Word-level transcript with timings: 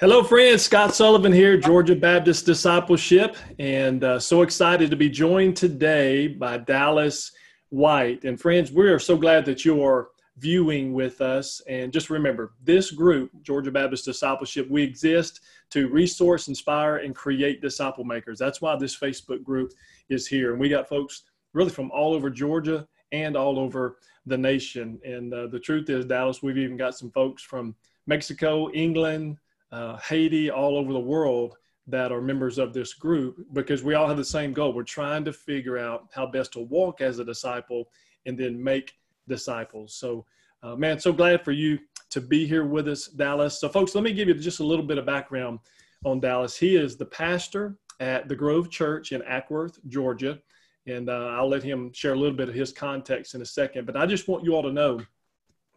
Hello, 0.00 0.22
friends. 0.22 0.62
Scott 0.62 0.94
Sullivan 0.94 1.32
here, 1.32 1.56
Georgia 1.56 1.96
Baptist 1.96 2.46
Discipleship, 2.46 3.36
and 3.58 4.04
uh, 4.04 4.20
so 4.20 4.42
excited 4.42 4.92
to 4.92 4.96
be 4.96 5.10
joined 5.10 5.56
today 5.56 6.28
by 6.28 6.56
Dallas 6.56 7.32
White. 7.70 8.22
And 8.22 8.40
friends, 8.40 8.70
we 8.70 8.86
are 8.86 9.00
so 9.00 9.16
glad 9.16 9.44
that 9.46 9.64
you 9.64 9.84
are 9.84 10.10
viewing 10.36 10.92
with 10.92 11.20
us. 11.20 11.60
And 11.68 11.92
just 11.92 12.10
remember, 12.10 12.52
this 12.62 12.92
group, 12.92 13.32
Georgia 13.42 13.72
Baptist 13.72 14.04
Discipleship, 14.04 14.70
we 14.70 14.84
exist 14.84 15.40
to 15.70 15.88
resource, 15.88 16.46
inspire, 16.46 16.98
and 16.98 17.12
create 17.12 17.60
disciple 17.60 18.04
makers. 18.04 18.38
That's 18.38 18.60
why 18.60 18.76
this 18.76 18.96
Facebook 18.96 19.42
group 19.42 19.72
is 20.10 20.28
here. 20.28 20.52
And 20.52 20.60
we 20.60 20.68
got 20.68 20.88
folks 20.88 21.24
really 21.54 21.70
from 21.70 21.90
all 21.90 22.14
over 22.14 22.30
Georgia 22.30 22.86
and 23.10 23.36
all 23.36 23.58
over 23.58 23.96
the 24.26 24.38
nation. 24.38 25.00
And 25.04 25.34
uh, 25.34 25.48
the 25.48 25.58
truth 25.58 25.90
is, 25.90 26.04
Dallas, 26.04 26.40
we've 26.40 26.56
even 26.56 26.76
got 26.76 26.96
some 26.96 27.10
folks 27.10 27.42
from 27.42 27.74
Mexico, 28.06 28.70
England, 28.70 29.38
uh, 29.72 29.96
Haiti, 29.98 30.50
all 30.50 30.76
over 30.76 30.92
the 30.92 31.00
world 31.00 31.56
that 31.86 32.12
are 32.12 32.20
members 32.20 32.58
of 32.58 32.72
this 32.74 32.92
group 32.92 33.46
because 33.54 33.82
we 33.82 33.94
all 33.94 34.06
have 34.06 34.16
the 34.16 34.24
same 34.24 34.52
goal. 34.52 34.72
We're 34.72 34.82
trying 34.82 35.24
to 35.24 35.32
figure 35.32 35.78
out 35.78 36.08
how 36.14 36.26
best 36.26 36.52
to 36.52 36.60
walk 36.60 37.00
as 37.00 37.18
a 37.18 37.24
disciple 37.24 37.88
and 38.26 38.38
then 38.38 38.62
make 38.62 38.92
disciples. 39.26 39.94
So, 39.94 40.26
uh, 40.62 40.76
man, 40.76 41.00
so 41.00 41.12
glad 41.12 41.44
for 41.44 41.52
you 41.52 41.78
to 42.10 42.20
be 42.20 42.46
here 42.46 42.64
with 42.64 42.88
us, 42.88 43.06
Dallas. 43.06 43.58
So, 43.58 43.68
folks, 43.68 43.94
let 43.94 44.04
me 44.04 44.12
give 44.12 44.28
you 44.28 44.34
just 44.34 44.60
a 44.60 44.64
little 44.64 44.84
bit 44.84 44.98
of 44.98 45.06
background 45.06 45.60
on 46.04 46.20
Dallas. 46.20 46.56
He 46.56 46.76
is 46.76 46.96
the 46.96 47.06
pastor 47.06 47.76
at 48.00 48.28
the 48.28 48.36
Grove 48.36 48.70
Church 48.70 49.12
in 49.12 49.22
Acworth, 49.22 49.78
Georgia. 49.88 50.38
And 50.86 51.08
uh, 51.10 51.34
I'll 51.36 51.48
let 51.48 51.62
him 51.62 51.92
share 51.92 52.14
a 52.14 52.16
little 52.16 52.36
bit 52.36 52.48
of 52.48 52.54
his 52.54 52.72
context 52.72 53.34
in 53.34 53.42
a 53.42 53.46
second. 53.46 53.86
But 53.86 53.96
I 53.96 54.06
just 54.06 54.28
want 54.28 54.44
you 54.44 54.54
all 54.54 54.62
to 54.62 54.72
know, 54.72 55.00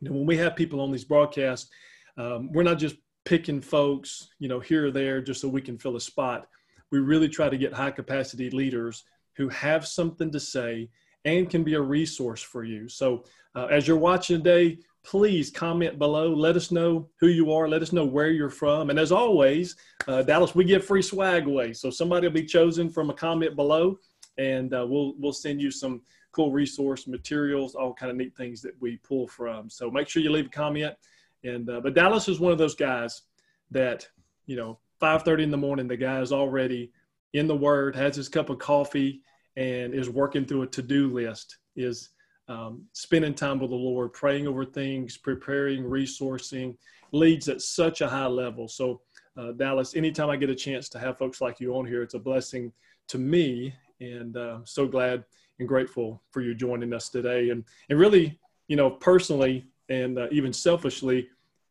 know 0.01 0.11
when 0.11 0.25
we 0.25 0.37
have 0.37 0.55
people 0.55 0.79
on 0.79 0.91
these 0.91 1.03
broadcasts, 1.03 1.69
um, 2.17 2.51
we're 2.51 2.63
not 2.63 2.79
just 2.79 2.95
picking 3.25 3.61
folks, 3.61 4.29
you 4.39 4.47
know, 4.47 4.59
here 4.59 4.87
or 4.87 4.91
there 4.91 5.21
just 5.21 5.41
so 5.41 5.47
we 5.47 5.61
can 5.61 5.77
fill 5.77 5.95
a 5.95 6.01
spot. 6.01 6.47
We 6.91 6.99
really 6.99 7.29
try 7.29 7.49
to 7.49 7.57
get 7.57 7.73
high 7.73 7.91
capacity 7.91 8.49
leaders 8.49 9.03
who 9.35 9.47
have 9.49 9.87
something 9.87 10.31
to 10.31 10.39
say 10.39 10.89
and 11.25 11.49
can 11.49 11.63
be 11.63 11.75
a 11.75 11.81
resource 11.81 12.41
for 12.41 12.63
you. 12.63 12.89
So 12.89 13.23
uh, 13.55 13.65
as 13.65 13.87
you're 13.87 13.97
watching 13.97 14.37
today, 14.37 14.79
please 15.03 15.49
comment 15.49 15.97
below. 15.97 16.33
Let 16.33 16.55
us 16.55 16.71
know 16.71 17.09
who 17.19 17.27
you 17.27 17.51
are. 17.51 17.67
Let 17.67 17.81
us 17.81 17.93
know 17.93 18.05
where 18.05 18.29
you're 18.29 18.49
from. 18.49 18.89
And 18.89 18.99
as 18.99 19.11
always, 19.11 19.75
uh, 20.07 20.23
Dallas, 20.23 20.55
we 20.55 20.63
give 20.63 20.85
free 20.85 21.01
swag 21.01 21.47
away. 21.47 21.73
So 21.73 21.89
somebody 21.89 22.27
will 22.27 22.33
be 22.33 22.45
chosen 22.45 22.89
from 22.89 23.09
a 23.09 23.13
comment 23.13 23.55
below, 23.55 23.99
and 24.37 24.73
uh, 24.73 24.85
we'll 24.87 25.13
we'll 25.17 25.33
send 25.33 25.61
you 25.61 25.71
some 25.71 26.01
cool 26.31 26.51
resource 26.51 27.07
materials, 27.07 27.75
all 27.75 27.93
kind 27.93 28.11
of 28.11 28.17
neat 28.17 28.35
things 28.35 28.61
that 28.61 28.79
we 28.79 28.97
pull 28.97 29.27
from. 29.27 29.69
So 29.69 29.91
make 29.91 30.07
sure 30.07 30.23
you 30.23 30.31
leave 30.31 30.47
a 30.47 30.49
comment. 30.49 30.95
And 31.43 31.69
uh, 31.69 31.81
but 31.81 31.93
Dallas 31.93 32.27
is 32.27 32.39
one 32.39 32.51
of 32.51 32.57
those 32.57 32.75
guys 32.75 33.23
that 33.71 34.07
you 34.45 34.55
know 34.55 34.79
5:30 35.01 35.43
in 35.43 35.51
the 35.51 35.57
morning, 35.57 35.87
the 35.87 35.97
guy 35.97 36.21
is 36.21 36.31
already 36.31 36.91
in 37.33 37.47
the 37.47 37.55
Word, 37.55 37.95
has 37.95 38.15
his 38.15 38.29
cup 38.29 38.49
of 38.49 38.59
coffee, 38.59 39.21
and 39.55 39.93
is 39.93 40.09
working 40.09 40.45
through 40.45 40.63
a 40.63 40.67
to-do 40.67 41.11
list. 41.11 41.57
Is 41.75 42.09
um, 42.47 42.83
spending 42.93 43.33
time 43.33 43.59
with 43.59 43.69
the 43.69 43.75
Lord, 43.75 44.13
praying 44.13 44.47
over 44.47 44.65
things, 44.65 45.17
preparing, 45.17 45.83
resourcing, 45.83 46.75
leads 47.11 47.47
at 47.47 47.61
such 47.61 48.01
a 48.01 48.09
high 48.09 48.27
level. 48.27 48.67
So, 48.67 49.01
uh, 49.37 49.53
Dallas, 49.53 49.95
anytime 49.95 50.29
I 50.29 50.35
get 50.35 50.49
a 50.49 50.55
chance 50.55 50.89
to 50.89 50.99
have 50.99 51.17
folks 51.17 51.39
like 51.39 51.59
you 51.59 51.75
on 51.75 51.85
here, 51.85 52.03
it's 52.03 52.13
a 52.13 52.19
blessing 52.19 52.71
to 53.07 53.17
me, 53.17 53.73
and 53.99 54.35
uh, 54.35 54.59
so 54.65 54.85
glad 54.85 55.23
and 55.59 55.67
grateful 55.67 56.21
for 56.31 56.41
you 56.41 56.53
joining 56.53 56.93
us 56.93 57.09
today. 57.09 57.49
And 57.49 57.63
and 57.89 57.97
really, 57.97 58.39
you 58.67 58.75
know, 58.75 58.89
personally, 58.89 59.65
and 59.89 60.17
uh, 60.17 60.27
even 60.31 60.53
selfishly, 60.53 61.29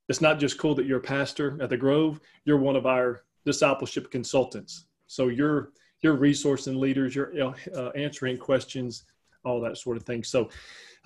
it's 0.08 0.20
not 0.20 0.38
just 0.38 0.58
cool 0.58 0.74
that 0.74 0.86
you're 0.86 0.98
a 0.98 1.02
pastor 1.02 1.56
at 1.60 1.70
the 1.70 1.76
Grove. 1.76 2.20
You're 2.44 2.58
one 2.58 2.76
of 2.76 2.86
our 2.86 3.22
discipleship 3.44 4.10
consultants. 4.10 4.86
So 5.06 5.28
you're 5.28 5.72
you're 6.02 6.16
resourcing 6.16 6.78
leaders. 6.78 7.14
You're 7.14 7.32
uh, 7.42 7.90
answering 7.90 8.38
questions, 8.38 9.04
all 9.44 9.60
that 9.60 9.76
sort 9.76 9.96
of 9.96 10.02
thing. 10.04 10.24
So, 10.24 10.48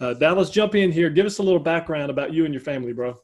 uh, 0.00 0.14
Dallas, 0.14 0.50
jump 0.50 0.74
in 0.74 0.92
here. 0.92 1.10
Give 1.10 1.26
us 1.26 1.38
a 1.38 1.42
little 1.42 1.60
background 1.60 2.10
about 2.10 2.32
you 2.32 2.44
and 2.44 2.54
your 2.54 2.60
family, 2.60 2.92
bro. 2.92 3.20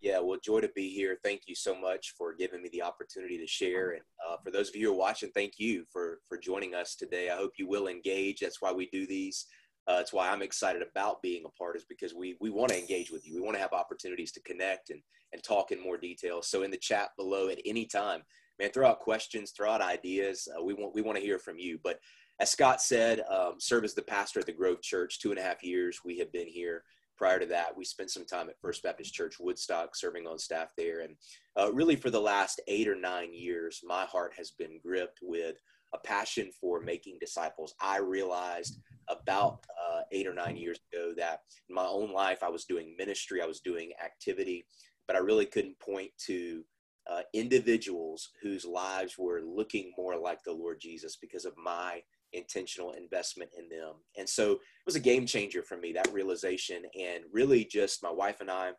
Yeah, 0.00 0.20
well, 0.20 0.38
joy 0.42 0.60
to 0.60 0.68
be 0.68 0.90
here. 0.90 1.18
Thank 1.24 1.42
you 1.46 1.54
so 1.54 1.74
much 1.74 2.14
for 2.16 2.34
giving 2.34 2.62
me 2.62 2.68
the 2.70 2.82
opportunity 2.82 3.38
to 3.38 3.46
share. 3.46 3.92
And 3.92 4.02
uh, 4.28 4.36
for 4.42 4.50
those 4.50 4.68
of 4.68 4.76
you 4.76 4.88
who 4.88 4.94
are 4.94 4.98
watching, 4.98 5.30
thank 5.30 5.58
you 5.58 5.84
for 5.90 6.20
for 6.28 6.38
joining 6.38 6.74
us 6.74 6.94
today. 6.94 7.30
I 7.30 7.36
hope 7.36 7.52
you 7.58 7.66
will 7.66 7.88
engage. 7.88 8.40
That's 8.40 8.60
why 8.60 8.72
we 8.72 8.86
do 8.86 9.06
these. 9.06 9.46
Uh, 9.88 9.96
that's 9.96 10.12
why 10.12 10.28
I'm 10.28 10.42
excited 10.42 10.82
about 10.82 11.22
being 11.22 11.44
a 11.44 11.50
part 11.50 11.76
is 11.76 11.84
because 11.88 12.14
we 12.14 12.36
we 12.40 12.50
want 12.50 12.70
to 12.72 12.78
engage 12.78 13.10
with 13.10 13.26
you. 13.26 13.34
We 13.34 13.40
want 13.40 13.56
to 13.56 13.62
have 13.62 13.72
opportunities 13.72 14.32
to 14.32 14.40
connect 14.42 14.90
and 14.90 15.00
and 15.32 15.42
talk 15.42 15.72
in 15.72 15.82
more 15.82 15.96
detail. 15.96 16.42
So 16.42 16.62
in 16.62 16.70
the 16.70 16.76
chat 16.76 17.10
below 17.16 17.48
at 17.48 17.60
any 17.64 17.86
time, 17.86 18.22
man, 18.58 18.70
throw 18.70 18.88
out 18.88 19.00
questions, 19.00 19.52
throw 19.52 19.70
out 19.70 19.80
ideas. 19.80 20.48
Uh, 20.56 20.62
we 20.62 20.74
want 20.74 20.94
we 20.94 21.02
want 21.02 21.18
to 21.18 21.24
hear 21.24 21.38
from 21.38 21.58
you. 21.58 21.78
But 21.82 22.00
as 22.40 22.50
Scott 22.50 22.82
said, 22.82 23.22
um, 23.30 23.54
serve 23.58 23.84
as 23.84 23.94
the 23.94 24.02
pastor 24.02 24.40
at 24.40 24.46
the 24.46 24.52
Grove 24.52 24.82
Church. 24.82 25.20
Two 25.20 25.30
and 25.30 25.38
a 25.38 25.42
half 25.42 25.62
years 25.62 26.00
we 26.04 26.18
have 26.18 26.32
been 26.32 26.48
here. 26.48 26.82
Prior 27.16 27.38
to 27.38 27.46
that, 27.46 27.74
we 27.74 27.84
spent 27.84 28.10
some 28.10 28.26
time 28.26 28.50
at 28.50 28.60
First 28.60 28.82
Baptist 28.82 29.14
Church 29.14 29.36
Woodstock, 29.40 29.96
serving 29.96 30.26
on 30.26 30.38
staff 30.38 30.72
there. 30.76 31.00
And 31.00 31.16
uh, 31.58 31.72
really, 31.72 31.96
for 31.96 32.10
the 32.10 32.20
last 32.20 32.60
eight 32.68 32.88
or 32.88 32.94
nine 32.94 33.32
years, 33.32 33.80
my 33.82 34.04
heart 34.04 34.34
has 34.36 34.50
been 34.50 34.78
gripped 34.84 35.20
with 35.22 35.56
a 35.94 35.98
passion 35.98 36.50
for 36.60 36.80
making 36.80 37.18
disciples. 37.20 37.74
I 37.80 37.98
realized 37.98 38.78
about 39.08 39.64
uh, 39.70 40.00
eight 40.12 40.26
or 40.26 40.34
nine 40.34 40.56
years 40.56 40.78
ago 40.92 41.12
that 41.16 41.40
in 41.68 41.74
my 41.74 41.86
own 41.86 42.12
life 42.12 42.42
I 42.42 42.48
was 42.48 42.64
doing 42.64 42.94
ministry, 42.98 43.40
I 43.40 43.46
was 43.46 43.60
doing 43.60 43.92
activity, 44.04 44.66
but 45.06 45.16
I 45.16 45.20
really 45.20 45.46
couldn't 45.46 45.78
point 45.78 46.10
to 46.26 46.64
uh, 47.10 47.20
individuals 47.32 48.30
whose 48.42 48.64
lives 48.64 49.14
were 49.16 49.42
looking 49.42 49.92
more 49.96 50.18
like 50.18 50.42
the 50.42 50.52
Lord 50.52 50.80
Jesus 50.80 51.16
because 51.16 51.44
of 51.44 51.52
my 51.56 52.00
intentional 52.32 52.92
investment 52.92 53.50
in 53.56 53.68
them. 53.68 53.94
And 54.18 54.28
so 54.28 54.52
it 54.52 54.60
was 54.86 54.96
a 54.96 55.00
game 55.00 55.26
changer 55.26 55.62
for 55.62 55.76
me, 55.76 55.92
that 55.92 56.12
realization. 56.12 56.82
And 57.00 57.24
really, 57.32 57.64
just 57.64 58.02
my 58.02 58.10
wife 58.10 58.40
and 58.40 58.50
I, 58.50 58.72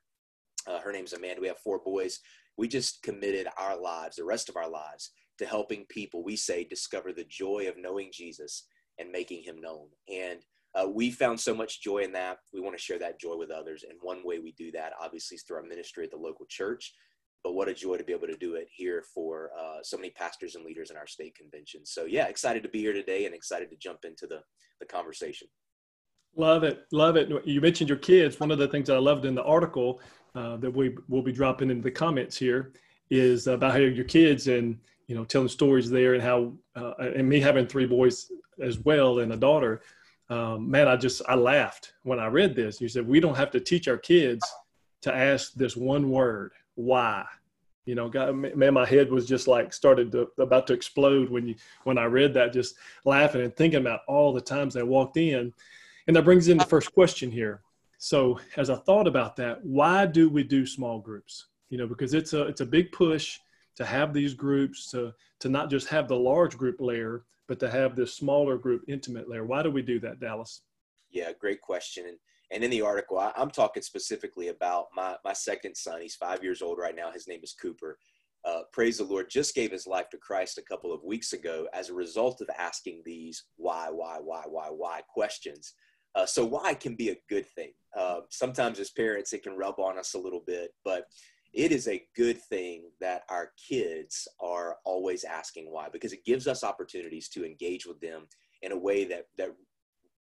uh, 0.68 0.80
her 0.80 0.92
name's 0.92 1.14
Amanda, 1.14 1.42
we 1.42 1.48
have 1.48 1.60
four 1.60 1.80
boys. 1.80 2.20
We 2.58 2.68
just 2.68 3.02
committed 3.02 3.48
our 3.58 3.80
lives, 3.80 4.18
the 4.18 4.26
rest 4.26 4.50
of 4.50 4.58
our 4.58 4.70
lives, 4.70 5.12
to 5.40 5.46
helping 5.46 5.86
people, 5.90 6.24
we 6.24 6.36
say, 6.36 6.64
discover 6.64 7.14
the 7.14 7.26
joy 7.30 7.68
of 7.68 7.78
knowing 7.78 8.10
Jesus 8.12 8.68
and 9.00 9.12
making 9.12 9.44
him 9.44 9.62
known. 9.62 9.88
And 10.12 10.40
uh, 10.76 10.88
we 10.88 11.12
found 11.12 11.40
so 11.40 11.56
much 11.56 11.82
joy 11.82 12.00
in 12.00 12.12
that. 12.14 12.38
We 12.54 12.62
want 12.62 12.76
to 12.78 12.82
share 12.82 13.00
that 13.00 13.20
joy 13.20 13.38
with 13.38 13.52
others. 13.52 13.84
And 13.88 13.98
one 14.02 14.20
way 14.24 14.40
we 14.40 14.54
do 14.58 14.72
that, 14.72 14.94
obviously, 15.02 15.36
is 15.36 15.44
through 15.44 15.58
our 15.58 15.64
ministry 15.64 16.04
at 16.04 16.12
the 16.12 16.18
local 16.18 16.46
church. 16.50 16.94
But 17.44 17.54
what 17.54 17.70
a 17.70 17.74
joy 17.74 17.98
to 17.98 18.04
be 18.04 18.14
able 18.14 18.28
to 18.28 18.38
do 18.38 18.56
it 18.56 18.68
here 18.70 19.04
for 19.14 19.52
uh, 19.58 19.78
so 19.84 19.96
many 19.96 20.10
pastors 20.10 20.56
and 20.56 20.66
leaders 20.66 20.92
in 20.92 20.98
our 20.98 21.08
state 21.08 21.36
convention. 21.36 21.86
So, 21.86 22.06
yeah, 22.06 22.28
excited 22.28 22.64
to 22.64 22.70
be 22.70 22.80
here 22.80 22.94
today 22.94 23.26
and 23.26 23.34
excited 23.34 23.70
to 23.70 23.78
jump 23.78 24.00
into 24.04 24.28
the, 24.28 24.42
the 24.80 24.86
conversation. 24.86 25.48
Love 26.36 26.64
it. 26.64 26.84
Love 26.92 27.16
it. 27.16 27.30
You 27.46 27.62
mentioned 27.62 27.90
your 27.90 27.98
kids. 28.00 28.40
One 28.40 28.52
of 28.52 28.58
the 28.58 28.68
things 28.68 28.90
I 28.90 28.98
loved 28.98 29.26
in 29.26 29.34
the 29.34 29.44
article 29.44 30.02
uh, 30.36 30.58
that 30.58 30.72
we 30.72 30.96
will 31.08 31.24
be 31.24 31.32
dropping 31.32 31.70
into 31.70 31.84
the 31.84 31.92
comments 31.92 32.38
here 32.38 32.74
is 33.10 33.48
about 33.48 33.72
how 33.72 33.78
your 33.78 34.06
kids 34.06 34.48
and 34.48 34.78
you 35.08 35.16
know 35.16 35.24
telling 35.24 35.48
stories 35.48 35.90
there 35.90 36.14
and 36.14 36.22
how 36.22 36.54
uh, 36.76 36.94
and 37.00 37.28
me 37.28 37.40
having 37.40 37.66
three 37.66 37.86
boys 37.86 38.32
as 38.62 38.80
well 38.80 39.20
and 39.20 39.34
a 39.34 39.38
daughter 39.38 39.82
um, 40.30 40.70
man 40.70 40.88
i 40.88 40.96
just 40.96 41.22
i 41.28 41.36
laughed 41.36 41.94
when 42.04 42.20
i 42.20 42.28
read 42.28 42.56
this. 42.56 42.82
You 42.82 42.90
said 42.90 43.08
we 43.08 43.20
don't 43.20 43.38
have 43.38 43.52
to 43.52 43.60
teach 43.60 43.88
our 43.88 43.98
kids 43.98 44.46
to 45.02 45.16
ask 45.16 45.54
this 45.54 45.76
one 45.76 46.10
word 46.10 46.52
why. 46.76 47.26
You 47.86 47.96
know 47.96 48.10
God, 48.10 48.36
man 48.36 48.74
my 48.74 48.86
head 48.86 49.10
was 49.10 49.26
just 49.26 49.48
like 49.48 49.72
started 49.72 50.12
to, 50.12 50.30
about 50.38 50.68
to 50.68 50.74
explode 50.74 51.30
when 51.30 51.48
you 51.48 51.56
when 51.86 51.98
i 51.98 52.04
read 52.04 52.34
that 52.34 52.52
just 52.52 52.76
laughing 53.06 53.42
and 53.42 53.56
thinking 53.56 53.80
about 53.80 54.02
all 54.08 54.34
the 54.34 54.42
times 54.42 54.76
i 54.76 54.84
walked 54.84 55.16
in. 55.16 55.54
And 56.08 56.16
that 56.16 56.26
brings 56.26 56.48
in 56.48 56.58
the 56.58 56.66
first 56.66 56.94
question 56.94 57.32
here. 57.32 57.62
So 57.98 58.40
as 58.58 58.70
i 58.70 58.76
thought 58.76 59.08
about 59.08 59.38
that 59.38 59.64
why 59.64 60.06
do 60.06 60.30
we 60.30 60.44
do 60.44 60.66
small 60.66 61.00
groups? 61.00 61.46
You 61.70 61.78
know 61.78 61.88
because 61.88 62.14
it's 62.14 62.34
a 62.34 62.42
it's 62.44 62.62
a 62.62 62.66
big 62.66 62.92
push 62.92 63.40
to 63.78 63.86
have 63.86 64.14
these 64.14 64.34
groups 64.34 64.92
to 64.92 65.14
to 65.40 65.50
not 65.50 65.70
just 65.70 65.88
have 65.88 66.08
the 66.08 66.16
large 66.16 66.58
group 66.58 66.78
layer 66.80 67.24
but 67.48 67.60
to 67.60 67.70
have 67.70 67.96
this 67.96 68.14
smaller 68.14 68.58
group 68.58 68.84
intimate 68.90 69.30
layer. 69.30 69.46
Why 69.46 69.64
do 69.64 69.72
we 69.72 69.82
do 69.82 70.00
that 70.02 70.20
dallas? 70.20 70.64
Yeah 71.10 71.32
great 71.40 71.62
question. 71.62 72.06
And 72.08 72.18
and 72.52 72.64
in 72.64 72.72
the 72.72 72.82
article 72.82 73.20
I, 73.20 73.32
am 73.38 73.52
talking 73.52 73.84
specifically 73.84 74.50
about 74.50 74.88
my 74.96 75.16
my 75.24 75.34
second 75.34 75.76
son. 75.76 76.02
He's 76.02 76.16
five 76.16 76.44
years 76.44 76.62
old 76.62 76.78
right 76.78 76.96
now. 76.96 77.12
His 77.12 77.28
name 77.28 77.42
is 77.44 77.54
cooper. 77.54 77.98
Uh, 78.46 78.62
praise 78.72 78.98
the 79.00 79.04
lord 79.04 79.30
just 79.30 79.56
gave 79.56 79.72
his 79.72 79.88
life 79.88 80.10
to 80.10 80.18
christ 80.18 80.58
a 80.58 80.62
couple 80.62 80.94
of 80.94 81.04
weeks 81.04 81.34
ago 81.34 81.68
as 81.74 81.90
a 81.90 81.94
result 81.94 82.40
of 82.40 82.48
asking 82.58 83.02
these 83.04 83.46
why 83.58 83.90
why 83.90 84.18
why 84.22 84.44
why 84.48 84.68
why 84.68 85.02
questions. 85.08 85.74
Uh, 86.16 86.26
so 86.26 86.44
why 86.44 86.74
can 86.74 86.96
be 86.96 87.10
a 87.10 87.18
good 87.30 87.46
thing. 87.46 87.72
Uh, 87.96 88.22
sometimes 88.30 88.80
as 88.80 88.90
parents 88.90 89.34
it 89.34 89.44
can 89.44 89.56
rub 89.56 89.80
on 89.80 90.00
us 90.00 90.14
a 90.16 90.20
little 90.20 90.44
bit 90.48 90.72
but 90.84 91.06
it 91.54 91.72
is 91.72 91.88
a 91.88 92.04
good 92.16 92.40
thing 92.40 92.84
that 93.00 93.24
our 93.30 93.52
kids 93.70 94.28
are 94.40 94.78
always 94.86 95.24
asking 95.24 95.72
why 95.72 95.88
because 95.92 96.14
it 96.14 96.26
gives 96.26 96.48
us 96.48 96.64
opportunities 96.64 97.30
to 97.30 97.46
engage 97.46 97.86
with 97.86 98.00
them 98.00 98.28
in 98.62 98.72
a 98.72 98.78
way 98.78 99.04
that 99.06 99.28
that 99.38 99.54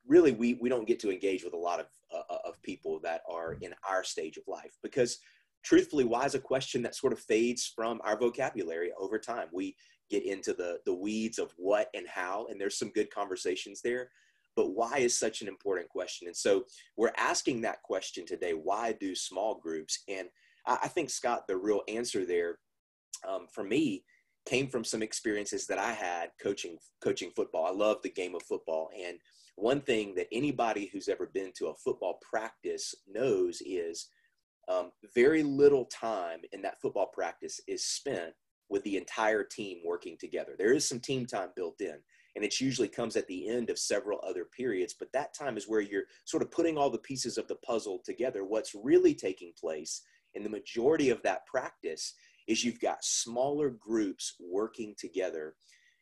really 0.06 0.32
we 0.32 0.54
we 0.54 0.68
don't 0.68 0.88
get 0.88 0.98
to 1.00 1.12
engage 1.12 1.44
with 1.44 1.54
a 1.54 1.56
lot 1.56 1.80
of 1.80 1.86
uh, 2.12 2.36
of 2.44 2.60
people 2.62 3.00
that 3.02 3.22
are 3.30 3.54
in 3.60 3.74
our 3.88 4.02
stage 4.02 4.36
of 4.36 4.42
life 4.46 4.76
because 4.82 5.18
truthfully, 5.62 6.04
why 6.04 6.24
is 6.24 6.34
a 6.34 6.40
question 6.40 6.82
that 6.82 6.94
sort 6.94 7.12
of 7.12 7.20
fades 7.20 7.72
from 7.74 8.00
our 8.04 8.18
vocabulary 8.18 8.92
over 8.98 9.18
time. 9.18 9.48
We 9.52 9.76
get 10.10 10.24
into 10.24 10.52
the 10.52 10.78
the 10.84 10.94
weeds 10.94 11.38
of 11.38 11.52
what 11.56 11.88
and 11.94 12.06
how, 12.06 12.46
and 12.50 12.60
there's 12.60 12.78
some 12.78 12.90
good 12.90 13.10
conversations 13.10 13.80
there. 13.82 14.10
But 14.54 14.74
why 14.74 14.98
is 14.98 15.18
such 15.18 15.40
an 15.40 15.48
important 15.48 15.88
question? 15.88 16.26
And 16.26 16.36
so 16.36 16.64
we're 16.96 17.12
asking 17.16 17.62
that 17.62 17.82
question 17.82 18.26
today. 18.26 18.52
Why 18.52 18.92
do 18.92 19.14
small 19.14 19.58
groups? 19.58 20.00
And 20.08 20.28
I, 20.66 20.78
I 20.84 20.88
think 20.88 21.10
Scott, 21.10 21.46
the 21.48 21.56
real 21.56 21.82
answer 21.88 22.24
there, 22.24 22.58
um, 23.28 23.46
for 23.52 23.64
me, 23.64 24.04
came 24.46 24.68
from 24.68 24.84
some 24.84 25.02
experiences 25.02 25.66
that 25.68 25.78
I 25.78 25.92
had 25.92 26.30
coaching 26.42 26.78
coaching 27.02 27.30
football. 27.36 27.66
I 27.66 27.70
love 27.70 27.98
the 28.02 28.10
game 28.10 28.34
of 28.34 28.42
football, 28.42 28.90
and 28.98 29.18
one 29.56 29.80
thing 29.80 30.14
that 30.16 30.28
anybody 30.32 30.90
who's 30.92 31.08
ever 31.08 31.30
been 31.32 31.52
to 31.58 31.66
a 31.66 31.74
football 31.74 32.18
practice 32.28 32.94
knows 33.06 33.62
is 33.64 34.08
um, 34.68 34.90
very 35.14 35.42
little 35.42 35.84
time 35.86 36.40
in 36.52 36.62
that 36.62 36.80
football 36.80 37.06
practice 37.12 37.60
is 37.68 37.84
spent 37.84 38.32
with 38.68 38.82
the 38.84 38.96
entire 38.96 39.44
team 39.44 39.78
working 39.84 40.16
together. 40.18 40.54
There 40.56 40.72
is 40.72 40.88
some 40.88 41.00
team 41.00 41.26
time 41.26 41.50
built 41.54 41.80
in, 41.80 41.96
and 42.34 42.44
it 42.44 42.60
usually 42.60 42.88
comes 42.88 43.16
at 43.16 43.26
the 43.26 43.48
end 43.48 43.68
of 43.68 43.78
several 43.78 44.20
other 44.26 44.46
periods, 44.56 44.94
but 44.98 45.12
that 45.12 45.34
time 45.34 45.56
is 45.56 45.68
where 45.68 45.80
you're 45.80 46.04
sort 46.24 46.42
of 46.42 46.50
putting 46.50 46.78
all 46.78 46.88
the 46.88 46.98
pieces 46.98 47.36
of 47.36 47.46
the 47.48 47.56
puzzle 47.56 48.00
together. 48.04 48.44
What's 48.44 48.74
really 48.74 49.14
taking 49.14 49.52
place 49.60 50.02
in 50.34 50.42
the 50.42 50.50
majority 50.50 51.10
of 51.10 51.22
that 51.22 51.46
practice 51.46 52.14
is 52.48 52.64
you've 52.64 52.80
got 52.80 53.04
smaller 53.04 53.70
groups 53.70 54.34
working 54.40 54.94
together. 54.98 55.54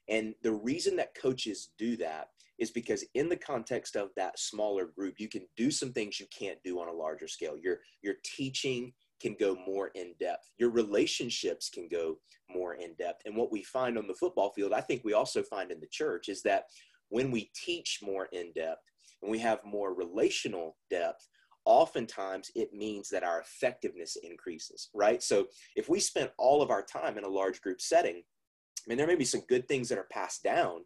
And 0.09 0.35
the 0.43 0.53
reason 0.53 0.97
that 0.97 1.15
coaches 1.21 1.71
do 1.79 1.97
that 1.99 2.29
is 2.59 2.71
because 2.71 3.05
in 3.15 3.29
the 3.29 3.37
context 3.37 3.97
of 3.97 4.11
that 4.17 4.39
smaller 4.39 4.87
group, 4.87 5.15
you 5.19 5.29
can 5.29 5.47
do 5.57 5.71
some 5.71 5.93
things 5.93 6.21
you 6.21 6.27
can't 6.37 6.59
do 6.63 6.79
on 6.81 6.89
a 6.89 6.93
larger 6.93 7.27
scale. 7.27 7.57
Your, 7.57 7.79
your 8.03 8.15
teaching 8.25 8.93
can 9.21 9.37
go 9.39 9.57
more 9.67 9.91
in 9.95 10.15
depth. 10.19 10.51
Your 10.59 10.71
relationships 10.71 11.71
can 11.71 11.89
go 11.89 12.17
more 12.49 12.75
in 12.75 12.95
depth. 12.99 13.23
And 13.25 13.37
what 13.37 13.53
we 13.53 13.63
find 13.63 13.97
on 13.97 14.07
the 14.07 14.15
football 14.15 14.51
field, 14.51 14.73
I 14.73 14.81
think 14.81 15.03
we 15.05 15.15
also 15.15 15.43
find 15.43 15.71
in 15.71 15.81
the 15.81 15.89
church, 15.91 16.29
is 16.29 16.43
that 16.43 16.65
when 17.09 17.31
we 17.31 17.51
teach 17.55 18.01
more 18.03 18.29
in 18.33 18.53
depth 18.53 18.83
and 19.23 19.31
we 19.31 19.39
have 19.39 19.61
more 19.65 19.95
relational 19.95 20.77
depth, 20.91 21.29
oftentimes 21.65 22.51
it 22.55 22.73
means 22.73 23.09
that 23.11 23.23
our 23.23 23.41
effectiveness 23.41 24.17
increases, 24.23 24.89
right? 24.95 25.23
So 25.23 25.47
if 25.77 25.89
we 25.89 26.01
spent 26.01 26.31
all 26.39 26.63
of 26.63 26.71
our 26.71 26.83
time 26.83 27.19
in 27.19 27.25
a 27.25 27.29
large 27.29 27.61
group 27.61 27.81
setting, 27.81 28.17
I 28.17 28.89
mean, 28.89 28.99
there 28.99 29.07
may 29.07 29.17
be 29.17 29.25
some 29.25 29.43
good 29.49 29.69
things 29.69 29.89
that 29.89 29.99
are 29.99 30.09
passed 30.11 30.43
down, 30.43 30.85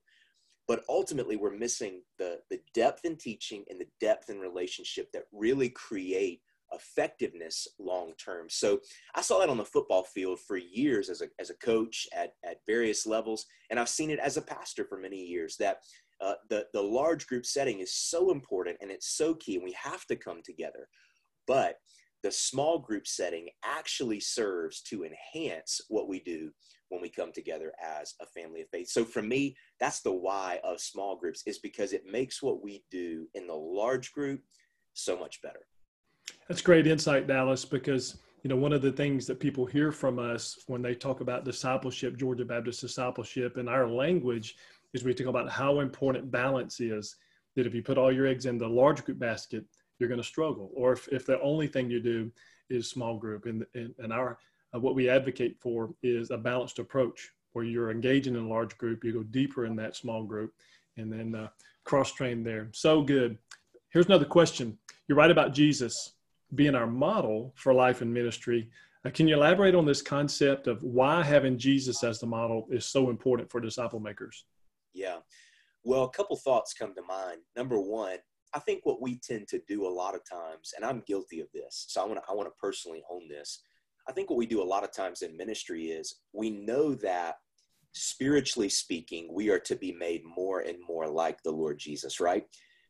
but 0.67 0.83
ultimately 0.89 1.37
we're 1.37 1.57
missing 1.57 2.03
the, 2.19 2.39
the 2.51 2.61
depth 2.75 3.05
in 3.05 3.17
teaching 3.17 3.65
and 3.71 3.81
the 3.81 3.89
depth 4.01 4.31
in 4.31 4.39
relationship 4.39 5.13
that 5.13 5.25
really 5.33 5.69
create 5.69 6.41
effectiveness 6.73 7.69
long 7.79 8.13
term. 8.19 8.47
So 8.49 8.81
I 9.15 9.21
saw 9.21 9.39
that 9.39 9.49
on 9.49 9.59
the 9.59 9.65
football 9.65 10.05
field 10.05 10.41
for 10.41 10.57
years 10.57 11.09
as 11.09 11.21
a, 11.21 11.27
as 11.39 11.51
a 11.51 11.55
coach 11.55 12.09
at, 12.13 12.33
at 12.45 12.59
various 12.67 13.07
levels. 13.07 13.47
And 13.71 13.79
I've 13.79 13.89
seen 13.89 14.11
it 14.11 14.19
as 14.19 14.37
a 14.37 14.43
pastor 14.43 14.85
for 14.85 14.99
many 14.99 15.25
years 15.25 15.57
that 15.59 15.79
uh, 16.25 16.35
the, 16.49 16.67
the 16.73 16.81
large 16.81 17.27
group 17.27 17.45
setting 17.45 17.81
is 17.81 17.95
so 17.95 18.31
important 18.31 18.79
and 18.81 18.91
it's 18.91 19.17
so 19.17 19.35
key 19.35 19.57
and 19.57 19.65
we 19.65 19.77
have 19.81 20.07
to 20.07 20.17
come 20.17 20.41
together. 20.43 20.89
But 21.47 21.77
the 22.23 22.33
small 22.33 22.79
group 22.79 23.07
setting 23.07 23.51
actually 23.63 24.21
serves 24.21 24.81
to 24.85 25.05
enhance 25.05 25.83
what 25.89 26.09
we 26.09 26.21
do 26.21 26.51
when 26.89 27.03
we 27.03 27.11
come 27.11 27.33
together 27.33 27.73
as 27.83 28.15
a 28.23 28.27
family 28.27 28.63
of 28.63 28.69
faith. 28.71 28.89
So 28.89 29.05
for 29.05 29.21
me, 29.21 29.55
that's 29.79 30.01
the 30.01 30.13
why 30.13 30.61
of 30.65 30.81
small 30.81 31.17
groups 31.17 31.43
is 31.47 31.59
because 31.59 31.93
it 31.93 32.05
makes 32.11 32.43
what 32.43 32.63
we 32.63 32.83
do 32.91 33.29
in 33.35 33.47
the 33.47 33.55
large 33.55 34.11
group 34.13 34.41
so 34.95 35.19
much 35.19 35.43
better. 35.43 35.67
That's 36.49 36.63
great 36.63 36.87
insight, 36.87 37.27
Dallas, 37.27 37.67
because 37.67 38.17
you 38.43 38.49
know 38.49 38.57
one 38.57 38.73
of 38.73 38.81
the 38.81 38.93
things 38.93 39.27
that 39.27 39.41
people 39.41 39.67
hear 39.67 39.93
from 39.93 40.19
us 40.19 40.59
when 40.67 40.81
they 40.81 40.95
talk 40.95 41.21
about 41.21 41.45
discipleship, 41.45 42.17
Georgia 42.17 42.47
Baptist 42.47 42.81
discipleship, 42.81 43.59
in 43.59 43.69
our 43.69 43.87
language 43.87 44.57
is 44.95 45.05
we 45.05 45.13
talk 45.13 45.27
about 45.27 45.51
how 45.51 45.81
important 45.81 46.31
balance 46.31 46.81
is. 46.81 47.17
That 47.57 47.67
if 47.67 47.75
you 47.75 47.83
put 47.83 47.99
all 47.99 48.11
your 48.11 48.27
eggs 48.27 48.47
in 48.47 48.59
the 48.59 48.69
large 48.69 49.05
group 49.05 49.19
basket, 49.19 49.65
you're 49.99 50.09
going 50.09 50.21
to 50.21 50.27
struggle. 50.27 50.71
Or 50.75 50.93
if, 50.93 51.09
if 51.09 51.27
the 51.27 51.41
only 51.41 51.67
thing 51.67 51.91
you 51.91 52.01
do 52.01 52.33
is 52.71 52.89
small 52.89 53.19
group, 53.19 53.47
and, 53.47 53.67
and, 53.75 54.13
our 54.13 54.39
uh, 54.75 54.81
what 54.81 54.95
we 54.95 55.09
advocate 55.09 55.57
for 55.61 55.95
is 56.03 56.31
a 56.31 56.39
balanced 56.39 56.79
approach 56.79 57.31
where 57.53 57.65
you're 57.65 57.91
engaging 57.91 58.35
in 58.35 58.45
a 58.45 58.49
large 58.49 58.77
group, 58.79 59.05
you 59.05 59.13
go 59.13 59.23
deeper 59.23 59.67
in 59.67 59.77
that 59.77 59.95
small 59.95 60.25
group, 60.25 60.53
and 60.97 61.13
then 61.13 61.35
uh, 61.35 61.49
cross 61.85 62.13
train 62.13 62.43
there. 62.43 62.71
So 62.73 63.03
good. 63.03 63.39
Here's 63.91 64.07
another 64.07 64.25
question. 64.25 64.79
You're 65.07 65.19
right 65.19 65.31
about 65.31 65.55
Jesus 65.55 66.15
being 66.55 66.75
our 66.75 66.87
model 66.87 67.53
for 67.57 67.73
life 67.73 68.01
and 68.01 68.13
ministry. 68.13 68.71
Uh, 69.05 69.11
can 69.11 69.29
you 69.29 69.37
elaborate 69.37 69.75
on 69.75 69.87
this 69.87 70.03
concept 70.03 70.67
of 70.67 70.83
why 70.83 71.23
having 71.23 71.59
Jesus 71.59 72.03
as 72.03 72.19
the 72.19 72.27
model 72.27 72.67
is 72.71 72.87
so 72.87 73.11
important 73.11 73.51
for 73.51 73.61
disciple 73.61 74.01
makers? 74.01 74.45
Yeah. 74.95 75.19
Well, 75.83 76.05
a 76.05 76.11
couple 76.11 76.37
thoughts 76.37 76.73
come 76.73 76.95
to 76.95 77.03
mind. 77.03 77.41
Number 77.57 77.79
one, 77.79 78.19
I 78.55 78.61
think 78.61 78.81
what 78.85 79.03
we 79.03 79.19
tend 79.19 79.49
to 79.49 79.61
do 79.69 79.87
a 79.87 79.89
lot 79.89 80.15
of 80.15 80.23
times, 80.31 80.73
and 80.77 80.85
I'm 80.85 81.03
guilty 81.07 81.41
of 81.41 81.49
this, 81.53 81.87
so 81.89 82.01
I 82.01 82.07
want 82.07 82.21
to 82.23 82.31
I 82.31 82.35
want 82.35 82.49
to 82.49 82.61
personally 82.61 83.03
own 83.11 83.29
this. 83.29 83.63
I 84.09 84.13
think 84.13 84.31
what 84.31 84.37
we 84.37 84.47
do 84.47 84.63
a 84.63 84.65
lot 84.65 84.85
of 84.85 84.93
times 84.93 85.23
in 85.23 85.37
ministry 85.37 85.87
is 85.87 86.21
we 86.33 86.51
know 86.51 86.95
that 86.97 87.37
spiritually 87.93 88.69
speaking, 88.69 89.29
we 89.33 89.51
are 89.51 89.59
to 89.61 89.77
be 89.77 89.93
made 89.93 90.23
more 90.25 90.61
and 90.61 90.77
more 90.87 91.09
like 91.09 91.43
the 91.43 91.51
Lord 91.51 91.79
Jesus, 91.79 92.21
right? 92.21 92.45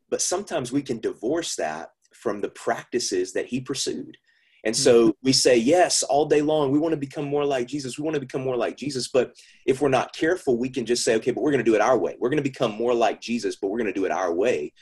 But 0.09 0.21
sometimes 0.21 0.71
we 0.71 0.81
can 0.81 0.99
divorce 0.99 1.55
that 1.55 1.89
from 2.13 2.41
the 2.41 2.49
practices 2.49 3.33
that 3.33 3.45
he 3.45 3.61
pursued. 3.61 4.17
And 4.65 4.75
so 4.75 5.09
mm-hmm. 5.09 5.11
we 5.21 5.31
say, 5.31 5.55
yes, 5.57 6.01
all 6.01 6.25
day 6.25 6.41
long, 6.41 6.71
we 6.71 6.79
want 6.79 6.91
to 6.91 6.97
become 6.97 7.25
more 7.25 7.45
like 7.45 7.67
Jesus. 7.67 7.99
We 7.99 8.03
want 8.03 8.15
to 8.15 8.19
become 8.19 8.41
more 8.41 8.57
like 8.57 8.77
Jesus. 8.77 9.07
But 9.07 9.37
if 9.67 9.79
we're 9.79 9.89
not 9.89 10.15
careful, 10.15 10.57
we 10.57 10.69
can 10.69 10.87
just 10.87 11.05
say, 11.05 11.15
okay, 11.15 11.31
but 11.31 11.43
we're 11.43 11.51
going 11.51 11.63
to 11.63 11.69
do 11.69 11.75
it 11.75 11.81
our 11.81 11.97
way. 11.97 12.15
We're 12.19 12.29
going 12.29 12.43
to 12.43 12.49
become 12.49 12.71
more 12.71 12.93
like 12.93 13.21
Jesus, 13.21 13.55
but 13.55 13.69
we're 13.69 13.77
going 13.77 13.93
to 13.93 13.99
do 13.99 14.05
it 14.05 14.11
our 14.11 14.33
way. 14.33 14.73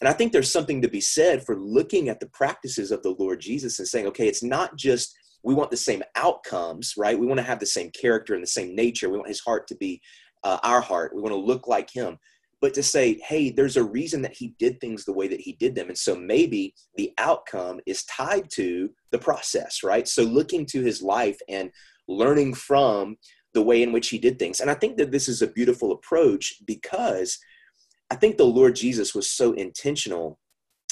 And 0.00 0.08
I 0.08 0.12
think 0.12 0.32
there's 0.32 0.52
something 0.52 0.82
to 0.82 0.88
be 0.88 1.00
said 1.00 1.46
for 1.46 1.56
looking 1.56 2.10
at 2.10 2.20
the 2.20 2.26
practices 2.26 2.90
of 2.90 3.02
the 3.02 3.14
Lord 3.18 3.40
Jesus 3.40 3.78
and 3.78 3.88
saying, 3.88 4.06
okay, 4.08 4.28
it's 4.28 4.42
not 4.42 4.76
just 4.76 5.16
we 5.42 5.54
want 5.54 5.70
the 5.70 5.76
same 5.76 6.02
outcomes, 6.14 6.94
right? 6.96 7.18
We 7.18 7.26
want 7.26 7.38
to 7.38 7.46
have 7.46 7.58
the 7.58 7.66
same 7.66 7.90
character 7.90 8.34
and 8.34 8.42
the 8.42 8.48
same 8.48 8.76
nature. 8.76 9.08
We 9.08 9.16
want 9.16 9.28
his 9.28 9.40
heart 9.40 9.66
to 9.68 9.76
be 9.76 10.02
uh, 10.44 10.58
our 10.62 10.80
heart. 10.80 11.14
We 11.14 11.22
want 11.22 11.32
to 11.32 11.40
look 11.40 11.68
like 11.68 11.90
him 11.90 12.18
but 12.62 12.72
to 12.74 12.82
say, 12.82 13.18
hey, 13.26 13.50
there's 13.50 13.76
a 13.76 13.82
reason 13.82 14.22
that 14.22 14.32
he 14.32 14.54
did 14.60 14.80
things 14.80 15.04
the 15.04 15.12
way 15.12 15.26
that 15.26 15.40
he 15.40 15.54
did 15.54 15.74
them. 15.74 15.88
And 15.88 15.98
so 15.98 16.14
maybe 16.14 16.74
the 16.94 17.12
outcome 17.18 17.80
is 17.86 18.04
tied 18.04 18.48
to 18.52 18.88
the 19.10 19.18
process, 19.18 19.82
right? 19.82 20.06
So 20.06 20.22
looking 20.22 20.64
to 20.66 20.80
his 20.80 21.02
life 21.02 21.38
and 21.48 21.72
learning 22.06 22.54
from 22.54 23.16
the 23.52 23.62
way 23.62 23.82
in 23.82 23.90
which 23.92 24.10
he 24.10 24.18
did 24.18 24.38
things. 24.38 24.60
And 24.60 24.70
I 24.70 24.74
think 24.74 24.96
that 24.98 25.10
this 25.10 25.28
is 25.28 25.42
a 25.42 25.48
beautiful 25.48 25.90
approach 25.90 26.54
because 26.64 27.36
I 28.10 28.14
think 28.14 28.36
the 28.36 28.44
Lord 28.44 28.76
Jesus 28.76 29.12
was 29.12 29.28
so 29.28 29.52
intentional 29.54 30.38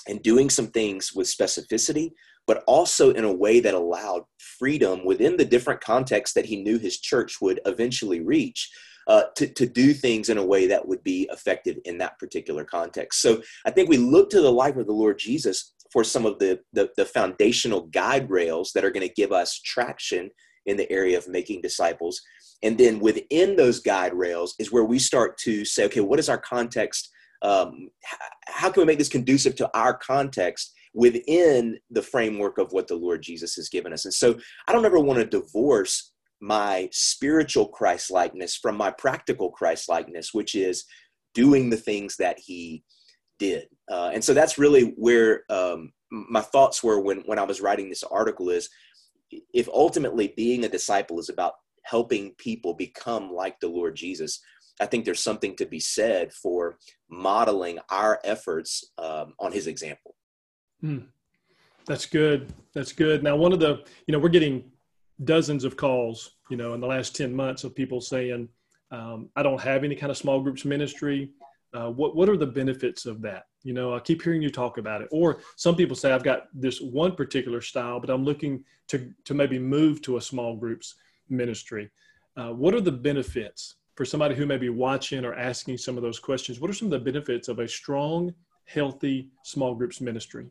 in 0.08 0.18
doing 0.18 0.50
some 0.50 0.68
things 0.68 1.12
with 1.14 1.28
specificity, 1.28 2.10
but 2.48 2.64
also 2.66 3.12
in 3.12 3.24
a 3.24 3.32
way 3.32 3.60
that 3.60 3.74
allowed 3.74 4.24
freedom 4.38 5.04
within 5.04 5.36
the 5.36 5.44
different 5.44 5.80
contexts 5.80 6.34
that 6.34 6.46
he 6.46 6.64
knew 6.64 6.78
his 6.78 6.98
church 6.98 7.40
would 7.40 7.60
eventually 7.64 8.20
reach 8.20 8.68
uh, 9.10 9.24
to, 9.34 9.48
to 9.48 9.66
do 9.66 9.92
things 9.92 10.28
in 10.28 10.38
a 10.38 10.46
way 10.46 10.68
that 10.68 10.86
would 10.86 11.02
be 11.02 11.28
effective 11.32 11.76
in 11.84 11.98
that 11.98 12.16
particular 12.20 12.64
context. 12.64 13.20
So 13.20 13.42
I 13.66 13.72
think 13.72 13.88
we 13.88 13.96
look 13.96 14.30
to 14.30 14.40
the 14.40 14.52
life 14.52 14.76
of 14.76 14.86
the 14.86 14.92
Lord 14.92 15.18
Jesus 15.18 15.74
for 15.92 16.04
some 16.04 16.24
of 16.24 16.38
the, 16.38 16.60
the, 16.72 16.90
the 16.96 17.04
foundational 17.04 17.88
guide 17.88 18.30
rails 18.30 18.70
that 18.72 18.84
are 18.84 18.92
going 18.92 19.06
to 19.06 19.12
give 19.12 19.32
us 19.32 19.60
traction 19.64 20.30
in 20.66 20.76
the 20.76 20.90
area 20.92 21.18
of 21.18 21.26
making 21.26 21.60
disciples. 21.60 22.20
And 22.62 22.78
then 22.78 23.00
within 23.00 23.56
those 23.56 23.80
guide 23.80 24.14
rails 24.14 24.54
is 24.60 24.70
where 24.70 24.84
we 24.84 25.00
start 25.00 25.36
to 25.38 25.64
say, 25.64 25.86
okay, 25.86 26.00
what 26.00 26.20
is 26.20 26.28
our 26.28 26.38
context? 26.38 27.10
Um, 27.42 27.88
how 28.46 28.70
can 28.70 28.82
we 28.82 28.86
make 28.86 28.98
this 28.98 29.08
conducive 29.08 29.56
to 29.56 29.70
our 29.76 29.94
context 29.94 30.72
within 30.94 31.80
the 31.90 32.02
framework 32.02 32.58
of 32.58 32.70
what 32.70 32.86
the 32.86 32.94
Lord 32.94 33.22
Jesus 33.22 33.56
has 33.56 33.68
given 33.68 33.92
us? 33.92 34.04
And 34.04 34.14
so 34.14 34.38
I 34.68 34.72
don't 34.72 34.86
ever 34.86 35.00
want 35.00 35.18
to 35.18 35.24
divorce 35.24 36.12
my 36.40 36.88
spiritual 36.92 37.68
Christ 37.68 38.10
likeness 38.10 38.56
from 38.56 38.76
my 38.76 38.90
practical 38.90 39.50
Christ 39.50 39.88
likeness, 39.88 40.32
which 40.32 40.54
is 40.54 40.84
doing 41.34 41.70
the 41.70 41.76
things 41.76 42.16
that 42.16 42.38
he 42.38 42.82
did. 43.38 43.66
Uh, 43.90 44.10
and 44.12 44.22
so 44.24 44.34
that's 44.34 44.58
really 44.58 44.94
where 44.96 45.44
um, 45.50 45.92
my 46.10 46.40
thoughts 46.40 46.82
were 46.82 47.00
when, 47.00 47.18
when 47.26 47.38
I 47.38 47.44
was 47.44 47.60
writing 47.60 47.88
this 47.88 48.02
article 48.02 48.50
is 48.50 48.68
if 49.54 49.68
ultimately 49.68 50.32
being 50.36 50.64
a 50.64 50.68
disciple 50.68 51.20
is 51.20 51.28
about 51.28 51.54
helping 51.84 52.34
people 52.38 52.74
become 52.74 53.32
like 53.32 53.58
the 53.60 53.68
Lord 53.68 53.96
Jesus, 53.96 54.40
I 54.80 54.86
think 54.86 55.04
there's 55.04 55.22
something 55.22 55.56
to 55.56 55.66
be 55.66 55.80
said 55.80 56.32
for 56.32 56.78
modeling 57.08 57.78
our 57.90 58.18
efforts 58.24 58.84
um, 58.98 59.34
on 59.38 59.52
his 59.52 59.66
example. 59.66 60.14
Hmm. 60.80 60.98
That's 61.86 62.06
good. 62.06 62.52
That's 62.74 62.92
good. 62.92 63.22
Now, 63.22 63.36
one 63.36 63.52
of 63.52 63.60
the, 63.60 63.84
you 64.06 64.12
know, 64.12 64.18
we're 64.18 64.28
getting 64.28 64.70
dozens 65.24 65.64
of 65.64 65.76
calls, 65.76 66.32
you 66.50 66.56
know, 66.56 66.74
in 66.74 66.80
the 66.80 66.86
last 66.86 67.14
10 67.16 67.34
months 67.34 67.64
of 67.64 67.74
people 67.74 68.00
saying, 68.00 68.48
um, 68.90 69.28
I 69.36 69.42
don't 69.42 69.60
have 69.60 69.84
any 69.84 69.94
kind 69.94 70.10
of 70.10 70.16
small 70.18 70.40
groups 70.40 70.64
ministry. 70.64 71.30
uh, 71.72 71.90
what 71.90 72.16
what 72.16 72.28
are 72.28 72.36
the 72.36 72.46
benefits 72.46 73.06
of 73.06 73.22
that? 73.22 73.44
You 73.62 73.72
know, 73.74 73.94
I 73.94 74.00
keep 74.00 74.22
hearing 74.22 74.42
you 74.42 74.50
talk 74.50 74.78
about 74.78 75.02
it. 75.02 75.08
Or 75.12 75.38
some 75.56 75.76
people 75.76 75.94
say 75.96 76.10
I've 76.12 76.24
got 76.24 76.48
this 76.54 76.80
one 76.80 77.14
particular 77.14 77.60
style, 77.60 78.00
but 78.00 78.10
I'm 78.10 78.24
looking 78.24 78.64
to 78.88 79.12
to 79.24 79.34
maybe 79.34 79.58
move 79.58 80.02
to 80.02 80.16
a 80.16 80.20
small 80.20 80.56
groups 80.56 80.94
ministry. 81.28 81.90
Uh, 82.36 82.50
what 82.52 82.74
are 82.74 82.80
the 82.80 82.92
benefits 82.92 83.76
for 83.96 84.04
somebody 84.04 84.34
who 84.34 84.46
may 84.46 84.56
be 84.56 84.68
watching 84.70 85.24
or 85.24 85.34
asking 85.34 85.78
some 85.78 85.96
of 85.96 86.02
those 86.02 86.18
questions? 86.18 86.58
What 86.60 86.70
are 86.70 86.74
some 86.74 86.86
of 86.86 86.92
the 86.92 87.12
benefits 87.12 87.48
of 87.48 87.58
a 87.58 87.68
strong, 87.68 88.34
healthy 88.64 89.28
small 89.44 89.74
groups 89.74 90.00
ministry? 90.00 90.46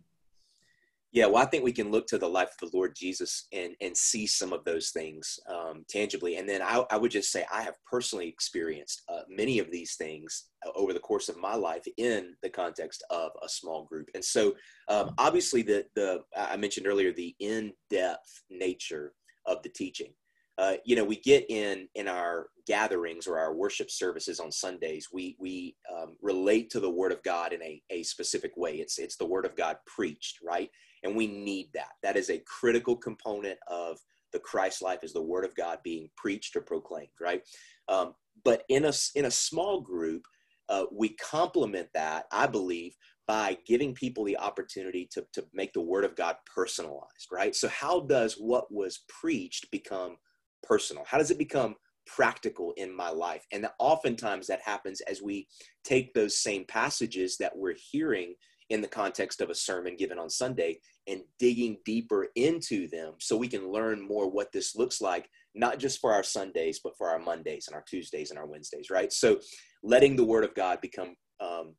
Yeah, 1.11 1.25
well, 1.25 1.41
I 1.41 1.45
think 1.45 1.63
we 1.63 1.71
can 1.71 1.89
look 1.89 2.05
to 2.07 2.19
the 2.19 2.29
life 2.29 2.49
of 2.61 2.69
the 2.69 2.77
Lord 2.77 2.93
Jesus 2.95 3.47
and 3.51 3.73
and 3.81 3.97
see 3.97 4.27
some 4.27 4.53
of 4.53 4.63
those 4.63 4.91
things 4.91 5.39
um, 5.49 5.83
tangibly. 5.89 6.37
And 6.37 6.47
then 6.47 6.61
I, 6.61 6.85
I, 6.91 6.97
would 6.97 7.09
just 7.09 7.31
say 7.31 7.45
I 7.51 7.63
have 7.63 7.73
personally 7.89 8.27
experienced 8.27 9.01
uh, 9.09 9.21
many 9.27 9.57
of 9.57 9.71
these 9.71 9.95
things 9.95 10.49
uh, 10.65 10.69
over 10.75 10.93
the 10.93 10.99
course 10.99 11.27
of 11.27 11.37
my 11.37 11.55
life 11.55 11.83
in 11.97 12.35
the 12.43 12.49
context 12.49 13.03
of 13.09 13.31
a 13.43 13.49
small 13.49 13.85
group. 13.85 14.09
And 14.13 14.23
so, 14.23 14.53
um, 14.87 15.15
obviously, 15.17 15.63
the 15.63 15.85
the 15.95 16.21
I 16.37 16.57
mentioned 16.57 16.85
earlier 16.85 17.11
the 17.11 17.35
in 17.39 17.73
depth 17.89 18.43
nature 18.51 19.13
of 19.47 19.63
the 19.63 19.69
teaching. 19.69 20.13
Uh, 20.59 20.73
you 20.83 20.95
know, 20.95 21.05
we 21.05 21.15
get 21.15 21.49
in 21.49 21.87
in 21.95 22.07
our 22.07 22.47
gatherings 22.67 23.27
or 23.27 23.39
our 23.39 23.53
worship 23.55 23.89
services 23.89 24.39
on 24.39 24.51
Sundays. 24.51 25.07
We 25.13 25.37
we 25.39 25.75
um, 25.91 26.17
relate 26.21 26.69
to 26.71 26.79
the 26.79 26.89
Word 26.89 27.13
of 27.13 27.23
God 27.23 27.53
in 27.53 27.63
a 27.63 27.81
a 27.89 28.03
specific 28.03 28.51
way. 28.57 28.75
It's 28.75 28.99
it's 28.99 29.15
the 29.15 29.25
Word 29.25 29.45
of 29.45 29.55
God 29.55 29.77
preached, 29.87 30.39
right? 30.43 30.69
And 31.03 31.15
we 31.15 31.27
need 31.27 31.69
that. 31.73 31.93
That 32.03 32.17
is 32.17 32.29
a 32.29 32.43
critical 32.45 32.95
component 32.95 33.57
of 33.67 33.99
the 34.31 34.39
Christ 34.39 34.81
life 34.81 35.03
is 35.03 35.13
the 35.13 35.21
word 35.21 35.45
of 35.45 35.55
God 35.55 35.79
being 35.83 36.09
preached 36.15 36.55
or 36.55 36.61
proclaimed, 36.61 37.09
right? 37.19 37.41
Um, 37.87 38.13
but 38.43 38.63
in 38.69 38.85
a, 38.85 38.93
in 39.15 39.25
a 39.25 39.31
small 39.31 39.81
group, 39.81 40.23
uh, 40.69 40.85
we 40.91 41.09
complement 41.09 41.89
that, 41.93 42.25
I 42.31 42.47
believe, 42.47 42.95
by 43.27 43.57
giving 43.65 43.93
people 43.93 44.23
the 44.23 44.37
opportunity 44.37 45.07
to, 45.11 45.25
to 45.33 45.45
make 45.53 45.73
the 45.73 45.81
word 45.81 46.05
of 46.05 46.15
God 46.15 46.35
personalized, 46.53 47.27
right? 47.31 47.55
So, 47.55 47.67
how 47.67 48.01
does 48.01 48.35
what 48.35 48.71
was 48.71 49.03
preached 49.07 49.69
become 49.71 50.17
personal? 50.63 51.03
How 51.07 51.17
does 51.17 51.31
it 51.31 51.37
become 51.37 51.75
practical 52.05 52.73
in 52.77 52.95
my 52.95 53.09
life? 53.09 53.45
And 53.51 53.67
oftentimes 53.79 54.47
that 54.47 54.61
happens 54.61 55.01
as 55.01 55.21
we 55.21 55.47
take 55.83 56.13
those 56.13 56.37
same 56.37 56.65
passages 56.65 57.37
that 57.37 57.55
we're 57.55 57.75
hearing 57.91 58.35
in 58.69 58.81
the 58.81 58.87
context 58.87 59.41
of 59.41 59.49
a 59.49 59.55
sermon 59.55 59.95
given 59.95 60.19
on 60.19 60.29
Sunday 60.29 60.79
and 61.07 61.21
digging 61.39 61.77
deeper 61.85 62.27
into 62.35 62.87
them 62.89 63.13
so 63.19 63.35
we 63.35 63.47
can 63.47 63.71
learn 63.71 63.99
more 64.07 64.29
what 64.29 64.51
this 64.51 64.75
looks 64.75 65.01
like, 65.01 65.27
not 65.55 65.79
just 65.79 65.99
for 65.99 66.13
our 66.13 66.23
Sundays, 66.23 66.79
but 66.83 66.95
for 66.97 67.09
our 67.09 67.19
Mondays 67.19 67.67
and 67.67 67.75
our 67.75 67.83
Tuesdays 67.87 68.29
and 68.29 68.37
our 68.37 68.45
Wednesdays, 68.45 68.89
right? 68.91 69.11
So 69.11 69.39
letting 69.81 70.15
the 70.15 70.23
Word 70.23 70.43
of 70.43 70.53
God 70.53 70.81
become 70.81 71.15
um, 71.39 71.75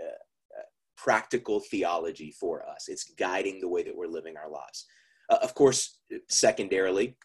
uh, 0.00 0.06
uh, 0.56 0.68
practical 0.96 1.60
theology 1.70 2.32
for 2.38 2.64
us. 2.68 2.84
It's 2.86 3.12
guiding 3.18 3.60
the 3.60 3.68
way 3.68 3.82
that 3.82 3.96
we're 3.96 4.06
living 4.06 4.36
our 4.36 4.50
lives. 4.50 4.86
Uh, 5.28 5.38
of 5.42 5.54
course, 5.54 5.98
secondarily, 6.28 7.16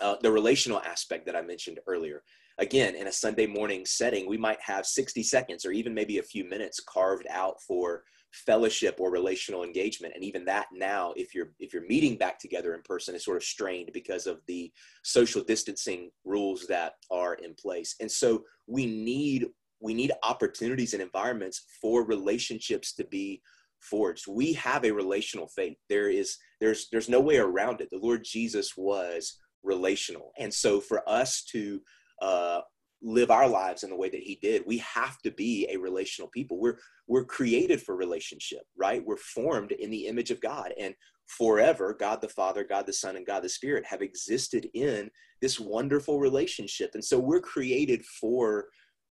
uh, 0.00 0.16
the 0.22 0.32
relational 0.32 0.80
aspect 0.80 1.26
that 1.26 1.36
I 1.36 1.42
mentioned 1.42 1.78
earlier. 1.86 2.22
Again, 2.58 2.94
in 2.94 3.06
a 3.06 3.12
Sunday 3.12 3.46
morning 3.46 3.84
setting, 3.86 4.28
we 4.28 4.36
might 4.36 4.60
have 4.60 4.86
60 4.86 5.22
seconds 5.22 5.64
or 5.64 5.72
even 5.72 5.94
maybe 5.94 6.18
a 6.18 6.22
few 6.22 6.44
minutes 6.44 6.80
carved 6.80 7.26
out 7.30 7.60
for 7.66 8.02
fellowship 8.32 8.96
or 8.98 9.10
relational 9.10 9.62
engagement. 9.62 10.14
And 10.14 10.24
even 10.24 10.44
that 10.46 10.66
now 10.72 11.12
if 11.16 11.34
you're 11.34 11.52
if 11.58 11.72
you're 11.72 11.86
meeting 11.86 12.16
back 12.16 12.38
together 12.38 12.74
in 12.74 12.82
person 12.82 13.14
is 13.14 13.24
sort 13.24 13.36
of 13.36 13.44
strained 13.44 13.90
because 13.92 14.26
of 14.26 14.40
the 14.46 14.72
social 15.02 15.42
distancing 15.42 16.10
rules 16.24 16.66
that 16.68 16.94
are 17.10 17.34
in 17.34 17.54
place. 17.54 17.94
And 18.00 18.10
so 18.10 18.44
we 18.66 18.86
need 18.86 19.46
we 19.80 19.94
need 19.94 20.12
opportunities 20.22 20.94
and 20.94 21.02
environments 21.02 21.64
for 21.80 22.04
relationships 22.06 22.94
to 22.94 23.04
be 23.04 23.42
forged. 23.80 24.26
We 24.28 24.52
have 24.54 24.84
a 24.84 24.92
relational 24.92 25.48
faith. 25.48 25.76
There 25.88 26.08
is 26.08 26.38
there's 26.60 26.88
there's 26.90 27.08
no 27.08 27.20
way 27.20 27.36
around 27.36 27.80
it. 27.80 27.88
The 27.90 27.98
lord 27.98 28.24
jesus 28.24 28.76
was 28.76 29.38
relational. 29.62 30.32
And 30.38 30.52
so 30.52 30.80
for 30.80 31.08
us 31.08 31.44
to 31.52 31.80
uh, 32.20 32.60
live 33.02 33.30
our 33.30 33.48
lives 33.48 33.82
in 33.82 33.90
the 33.90 33.96
way 33.96 34.08
that 34.08 34.20
he 34.20 34.38
did 34.40 34.62
we 34.64 34.78
have 34.78 35.20
to 35.22 35.30
be 35.32 35.68
a 35.70 35.76
relational 35.76 36.30
people. 36.30 36.60
We're 36.60 36.78
we're 37.08 37.24
created 37.24 37.82
for 37.82 37.96
relationship 37.96 38.62
right? 38.76 39.04
We're 39.04 39.16
formed 39.16 39.72
in 39.72 39.90
the 39.90 40.06
image 40.06 40.30
of 40.30 40.40
god. 40.40 40.72
And 40.78 40.94
forever 41.26 41.96
god 41.98 42.20
the 42.20 42.28
father 42.28 42.64
god 42.64 42.84
the 42.84 42.92
son 42.92 43.16
and 43.16 43.24
god 43.24 43.42
the 43.42 43.48
spirit 43.48 43.84
have 43.86 44.02
existed 44.02 44.68
in 44.74 45.10
this 45.40 45.58
wonderful 45.58 46.20
relationship. 46.20 46.90
And 46.94 47.04
so 47.04 47.18
we're 47.18 47.40
created 47.40 48.04
for 48.20 48.66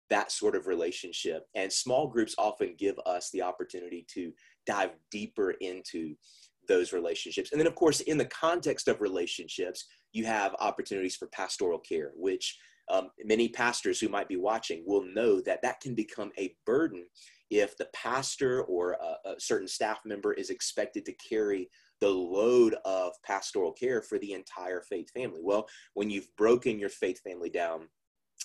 that 0.09 0.31
sort 0.31 0.55
of 0.55 0.67
relationship. 0.67 1.43
And 1.55 1.71
small 1.71 2.07
groups 2.07 2.35
often 2.37 2.75
give 2.77 2.95
us 3.05 3.29
the 3.31 3.41
opportunity 3.41 4.05
to 4.13 4.31
dive 4.65 4.91
deeper 5.11 5.51
into 5.61 6.15
those 6.67 6.93
relationships 6.93 7.51
and 7.51 7.59
then 7.59 7.67
of 7.67 7.75
course 7.75 8.01
in 8.01 8.17
the 8.17 8.25
context 8.25 8.87
of 8.87 9.01
relationships 9.01 9.85
you 10.13 10.25
have 10.25 10.55
opportunities 10.59 11.15
for 11.15 11.27
pastoral 11.27 11.79
care 11.79 12.11
which 12.15 12.57
um, 12.91 13.09
many 13.23 13.49
pastors 13.49 13.99
who 13.99 14.09
might 14.09 14.27
be 14.27 14.35
watching 14.35 14.83
will 14.85 15.03
know 15.03 15.41
that 15.41 15.61
that 15.63 15.79
can 15.79 15.95
become 15.95 16.31
a 16.37 16.55
burden 16.65 17.05
if 17.49 17.77
the 17.77 17.87
pastor 17.93 18.63
or 18.63 18.93
a, 18.93 19.29
a 19.29 19.39
certain 19.39 19.67
staff 19.67 19.99
member 20.05 20.33
is 20.33 20.49
expected 20.49 21.05
to 21.05 21.13
carry 21.13 21.69
the 22.01 22.09
load 22.09 22.75
of 22.85 23.13
pastoral 23.23 23.71
care 23.71 24.01
for 24.01 24.19
the 24.19 24.33
entire 24.33 24.81
faith 24.81 25.09
family. 25.11 25.39
Well, 25.43 25.67
when 25.93 26.09
you've 26.09 26.27
broken 26.37 26.79
your 26.79 26.89
faith 26.89 27.21
family 27.21 27.49
down 27.49 27.87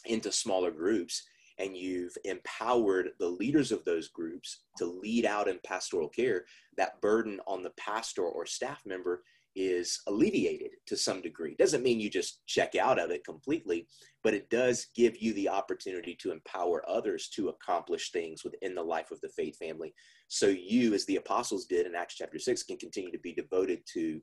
into 0.06 0.30
smaller 0.30 0.70
groups 0.70 1.22
and 1.60 1.76
you've 1.76 2.16
empowered 2.24 3.10
the 3.18 3.28
leaders 3.28 3.70
of 3.70 3.84
those 3.84 4.08
groups 4.08 4.62
to 4.78 4.86
lead 4.86 5.26
out 5.26 5.46
in 5.46 5.60
pastoral 5.64 6.08
care, 6.08 6.44
that 6.76 7.00
burden 7.00 7.38
on 7.46 7.62
the 7.62 7.72
pastor 7.76 8.22
or 8.22 8.46
staff 8.46 8.80
member 8.86 9.22
is 9.56 10.00
alleviated 10.06 10.70
to 10.86 10.96
some 10.96 11.20
degree. 11.20 11.56
Doesn't 11.58 11.82
mean 11.82 12.00
you 12.00 12.08
just 12.08 12.40
check 12.46 12.76
out 12.76 12.98
of 12.98 13.10
it 13.10 13.24
completely, 13.24 13.88
but 14.22 14.32
it 14.32 14.48
does 14.48 14.86
give 14.94 15.20
you 15.20 15.34
the 15.34 15.48
opportunity 15.48 16.16
to 16.20 16.30
empower 16.30 16.88
others 16.88 17.28
to 17.34 17.48
accomplish 17.48 18.10
things 18.10 18.44
within 18.44 18.74
the 18.74 18.82
life 18.82 19.10
of 19.10 19.20
the 19.20 19.28
faith 19.30 19.56
family. 19.58 19.92
So 20.28 20.46
you, 20.46 20.94
as 20.94 21.04
the 21.06 21.16
apostles 21.16 21.66
did 21.66 21.86
in 21.86 21.96
Acts 21.96 22.14
chapter 22.14 22.38
6, 22.38 22.62
can 22.62 22.76
continue 22.76 23.10
to 23.10 23.18
be 23.18 23.32
devoted 23.34 23.80
to 23.94 24.20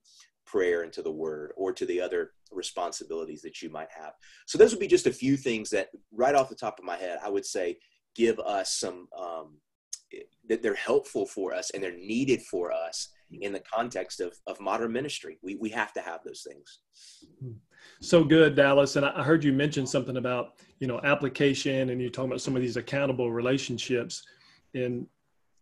prayer 0.47 0.81
and 0.81 0.91
to 0.93 1.03
the 1.03 1.11
word 1.11 1.51
or 1.55 1.71
to 1.73 1.85
the 1.85 2.01
other 2.01 2.31
responsibilities 2.51 3.41
that 3.43 3.61
you 3.61 3.69
might 3.69 3.89
have. 3.95 4.13
So 4.47 4.57
those 4.57 4.71
would 4.71 4.79
be 4.79 4.87
just 4.87 5.05
a 5.05 5.13
few 5.13 5.37
things 5.37 5.69
that 5.69 5.89
right 6.11 6.33
off 6.33 6.49
the 6.49 6.55
top 6.55 6.79
of 6.79 6.85
my 6.85 6.95
head, 6.95 7.19
I 7.23 7.29
would 7.29 7.45
say 7.45 7.77
give 8.15 8.39
us 8.39 8.73
some 8.73 9.07
um, 9.17 9.57
that 10.47 10.63
they're 10.63 10.73
helpful 10.73 11.25
for 11.25 11.53
us 11.53 11.69
and 11.71 11.83
they're 11.83 11.97
needed 11.97 12.41
for 12.41 12.71
us 12.71 13.09
in 13.41 13.51
the 13.51 13.59
context 13.59 14.21
of, 14.21 14.33
of 14.47 14.59
modern 14.59 14.91
ministry. 14.91 15.37
We, 15.43 15.55
we 15.55 15.69
have 15.69 15.91
to 15.93 16.01
have 16.01 16.21
those 16.23 16.45
things. 16.47 16.79
So 17.99 18.23
good, 18.23 18.55
Dallas. 18.55 18.95
And 18.95 19.05
I 19.05 19.21
heard 19.21 19.43
you 19.43 19.51
mention 19.51 19.85
something 19.85 20.17
about, 20.17 20.61
you 20.79 20.87
know, 20.87 21.01
application 21.03 21.89
and 21.89 21.99
you're 21.99 22.09
talking 22.09 22.31
about 22.31 22.41
some 22.41 22.55
of 22.55 22.61
these 22.61 22.77
accountable 22.77 23.31
relationships. 23.31 24.23
And 24.73 25.07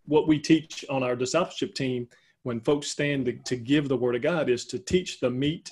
what 0.06 0.28
we 0.28 0.38
teach 0.38 0.86
on 0.90 1.02
our 1.02 1.16
discipleship 1.16 1.74
team 1.74 2.08
when 2.46 2.62
folks 2.62 2.88
stand 2.88 3.26
to, 3.26 3.34
to 3.34 3.56
give 3.56 3.90
the 3.90 3.98
word 3.98 4.16
of 4.16 4.22
God 4.22 4.50
is 4.52 4.66
to 4.66 4.78
teach 4.78 5.20
the 5.20 5.30
meat 5.32 5.72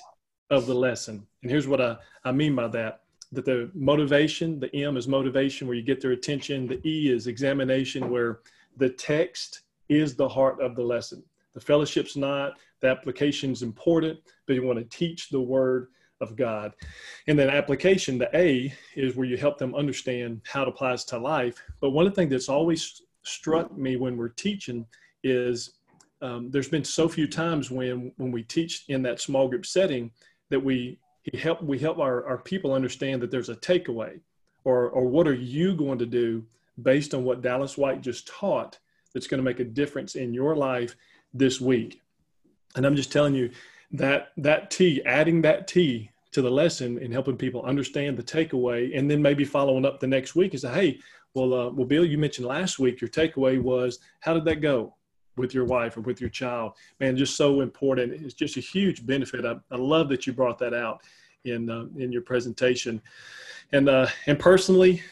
of 0.50 0.66
the 0.66 0.74
lesson. 0.74 1.24
And 1.42 1.50
here's 1.50 1.68
what 1.68 1.80
I, 1.80 1.96
I 2.24 2.32
mean 2.32 2.56
by 2.56 2.66
that 2.68 3.02
that 3.30 3.44
the 3.44 3.70
motivation, 3.74 4.60
the 4.60 4.74
M 4.74 4.96
is 4.96 5.08
motivation, 5.08 5.66
where 5.66 5.76
you 5.76 5.82
get 5.82 6.00
their 6.00 6.12
attention. 6.12 6.66
The 6.66 6.80
E 6.86 7.10
is 7.10 7.26
examination, 7.26 8.10
where 8.10 8.40
the 8.76 8.90
text 8.90 9.62
is 9.88 10.14
the 10.14 10.28
heart 10.28 10.60
of 10.60 10.74
the 10.74 10.82
lesson. 10.82 11.22
The 11.52 11.60
fellowship's 11.60 12.16
not, 12.16 12.58
the 12.80 12.88
application's 12.88 13.62
important, 13.62 14.18
but 14.46 14.54
you 14.54 14.64
want 14.64 14.78
to 14.78 14.84
teach 14.84 15.30
the 15.30 15.40
word 15.40 15.88
of 16.20 16.36
God. 16.36 16.74
And 17.28 17.38
then 17.38 17.50
application, 17.50 18.18
the 18.18 18.30
A, 18.36 18.72
is 18.94 19.16
where 19.16 19.26
you 19.26 19.36
help 19.36 19.58
them 19.58 19.74
understand 19.74 20.40
how 20.44 20.62
it 20.62 20.68
applies 20.68 21.04
to 21.06 21.18
life. 21.18 21.60
But 21.80 21.90
one 21.90 22.06
of 22.06 22.12
the 22.12 22.16
things 22.16 22.30
that's 22.30 22.48
always 22.48 23.02
struck 23.22 23.76
me 23.76 23.96
when 23.96 24.16
we're 24.16 24.28
teaching 24.28 24.86
is 25.24 25.74
um, 26.22 26.50
there's 26.50 26.68
been 26.68 26.84
so 26.84 27.08
few 27.08 27.26
times 27.26 27.70
when 27.70 28.12
when 28.16 28.32
we 28.32 28.42
teach 28.42 28.84
in 28.88 29.02
that 29.02 29.20
small 29.20 29.48
group 29.48 29.66
setting 29.66 30.10
that 30.50 30.60
we 30.60 30.98
help 31.38 31.62
we 31.62 31.78
help 31.78 31.98
our, 31.98 32.24
our 32.26 32.38
people 32.38 32.72
understand 32.72 33.20
that 33.22 33.30
there's 33.30 33.48
a 33.48 33.56
takeaway 33.56 34.20
or 34.64 34.88
or 34.90 35.06
what 35.06 35.26
are 35.26 35.34
you 35.34 35.74
going 35.74 35.98
to 35.98 36.06
do 36.06 36.44
based 36.82 37.14
on 37.14 37.24
what 37.24 37.42
Dallas 37.42 37.78
White 37.78 38.00
just 38.00 38.26
taught 38.26 38.78
that's 39.12 39.26
going 39.26 39.38
to 39.38 39.44
make 39.44 39.60
a 39.60 39.64
difference 39.64 40.16
in 40.16 40.34
your 40.34 40.56
life 40.56 40.96
this 41.32 41.60
week. 41.60 42.00
And 42.76 42.84
I'm 42.84 42.96
just 42.96 43.12
telling 43.12 43.34
you 43.34 43.50
that 43.92 44.32
that 44.36 44.70
T, 44.70 45.02
adding 45.04 45.40
that 45.42 45.68
T 45.68 46.10
to 46.32 46.42
the 46.42 46.50
lesson 46.50 46.98
and 46.98 47.12
helping 47.12 47.36
people 47.36 47.62
understand 47.62 48.16
the 48.16 48.22
takeaway, 48.22 48.96
and 48.98 49.08
then 49.08 49.22
maybe 49.22 49.44
following 49.44 49.86
up 49.86 50.00
the 50.00 50.06
next 50.06 50.34
week 50.34 50.52
and 50.52 50.60
say, 50.60 50.72
hey, 50.72 50.98
well, 51.34 51.54
uh, 51.54 51.70
well, 51.70 51.86
Bill, 51.86 52.04
you 52.04 52.18
mentioned 52.18 52.46
last 52.46 52.78
week 52.78 53.00
your 53.00 53.10
takeaway 53.10 53.60
was 53.60 54.00
how 54.20 54.34
did 54.34 54.44
that 54.46 54.60
go 54.60 54.94
with 55.36 55.54
your 55.54 55.64
wife 55.64 55.96
or 55.96 56.00
with 56.00 56.20
your 56.20 56.30
child? 56.30 56.72
Man, 57.00 57.16
just 57.16 57.36
so 57.36 57.60
important. 57.60 58.12
It's 58.12 58.34
just 58.34 58.56
a 58.56 58.60
huge 58.60 59.06
benefit. 59.06 59.44
I, 59.44 59.56
I 59.70 59.76
love 59.76 60.08
that 60.10 60.26
you 60.26 60.32
brought 60.32 60.58
that 60.58 60.74
out 60.74 61.02
in 61.44 61.70
uh, 61.70 61.86
in 61.96 62.12
your 62.12 62.22
presentation, 62.22 63.00
and 63.72 63.88
uh, 63.88 64.06
and 64.26 64.38
personally, 64.38 65.02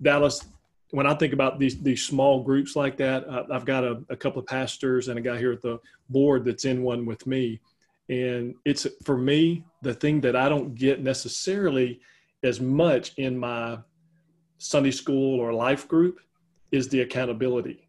Dallas, 0.00 0.46
when 0.90 1.06
I 1.06 1.14
think 1.14 1.32
about 1.32 1.58
these 1.58 1.80
these 1.82 2.04
small 2.04 2.42
groups 2.42 2.76
like 2.76 2.96
that, 2.98 3.28
uh, 3.28 3.44
I've 3.50 3.64
got 3.64 3.84
a, 3.84 4.02
a, 4.08 4.16
couple 4.16 4.40
of 4.40 4.46
pastors 4.46 5.08
and 5.08 5.18
a 5.18 5.22
guy 5.22 5.38
here 5.38 5.52
at 5.52 5.62
the 5.62 5.78
board 6.08 6.44
that's 6.44 6.64
in 6.64 6.82
one 6.82 7.04
with 7.04 7.26
me, 7.26 7.60
and 8.08 8.54
it's 8.64 8.86
for 9.04 9.16
me 9.16 9.64
the 9.82 9.94
thing 9.94 10.20
that 10.20 10.36
I 10.36 10.48
don't 10.48 10.74
get 10.74 11.02
necessarily 11.02 12.00
as 12.42 12.60
much 12.60 13.12
in 13.16 13.36
my 13.36 13.78
Sunday 14.58 14.90
school 14.90 15.40
or 15.40 15.52
life 15.52 15.88
group 15.88 16.20
is 16.70 16.88
the 16.88 17.00
accountability. 17.00 17.85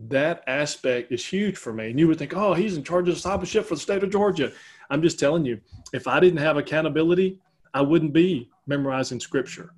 That 0.00 0.42
aspect 0.46 1.12
is 1.12 1.24
huge 1.24 1.56
for 1.56 1.72
me. 1.72 1.90
And 1.90 1.98
you 1.98 2.08
would 2.08 2.18
think, 2.18 2.34
oh, 2.34 2.54
he's 2.54 2.76
in 2.76 2.84
charge 2.84 3.08
of 3.08 3.14
discipleship 3.14 3.66
for 3.66 3.74
the 3.74 3.80
state 3.80 4.02
of 4.02 4.10
Georgia. 4.10 4.52
I'm 4.90 5.02
just 5.02 5.18
telling 5.18 5.44
you, 5.44 5.60
if 5.92 6.06
I 6.06 6.20
didn't 6.20 6.40
have 6.40 6.56
accountability, 6.56 7.40
I 7.72 7.80
wouldn't 7.80 8.12
be 8.12 8.50
memorizing 8.66 9.20
scripture 9.20 9.72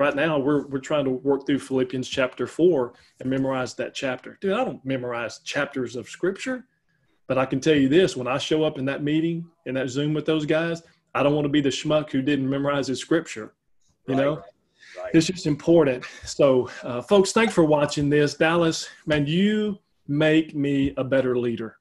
right 0.00 0.16
now 0.16 0.38
we're 0.38 0.66
we're 0.66 0.80
trying 0.80 1.04
to 1.04 1.10
work 1.10 1.46
through 1.46 1.58
Philippians 1.60 2.08
chapter 2.08 2.46
four 2.46 2.94
and 3.20 3.30
memorize 3.30 3.74
that 3.74 3.94
chapter. 3.94 4.38
Dude, 4.40 4.54
I 4.54 4.64
don't 4.64 4.84
memorize 4.84 5.40
chapters 5.40 5.94
of 5.94 6.08
scripture, 6.08 6.64
but 7.28 7.38
I 7.38 7.44
can 7.44 7.60
tell 7.60 7.76
you 7.76 7.88
this: 7.88 8.16
when 8.16 8.26
I 8.26 8.38
show 8.38 8.64
up 8.64 8.78
in 8.78 8.86
that 8.86 9.04
meeting 9.04 9.46
in 9.66 9.74
that 9.74 9.90
Zoom 9.90 10.14
with 10.14 10.24
those 10.24 10.46
guys, 10.46 10.82
I 11.14 11.22
don't 11.22 11.34
want 11.34 11.44
to 11.44 11.50
be 11.50 11.60
the 11.60 11.68
schmuck 11.68 12.10
who 12.10 12.22
didn't 12.22 12.48
memorize 12.48 12.88
his 12.88 12.98
scripture. 12.98 13.52
You 14.08 14.14
right, 14.14 14.24
know, 14.24 14.42
right. 14.98 15.10
it's 15.14 15.26
just 15.26 15.46
important. 15.46 16.04
So, 16.24 16.70
uh, 16.82 17.02
folks, 17.02 17.32
thanks 17.32 17.54
for 17.54 17.64
watching 17.64 18.08
this, 18.10 18.34
Dallas. 18.34 18.88
Man, 19.06 19.26
you 19.26 19.78
make 20.08 20.54
me 20.54 20.92
a 20.96 21.04
better 21.04 21.38
leader. 21.38 21.76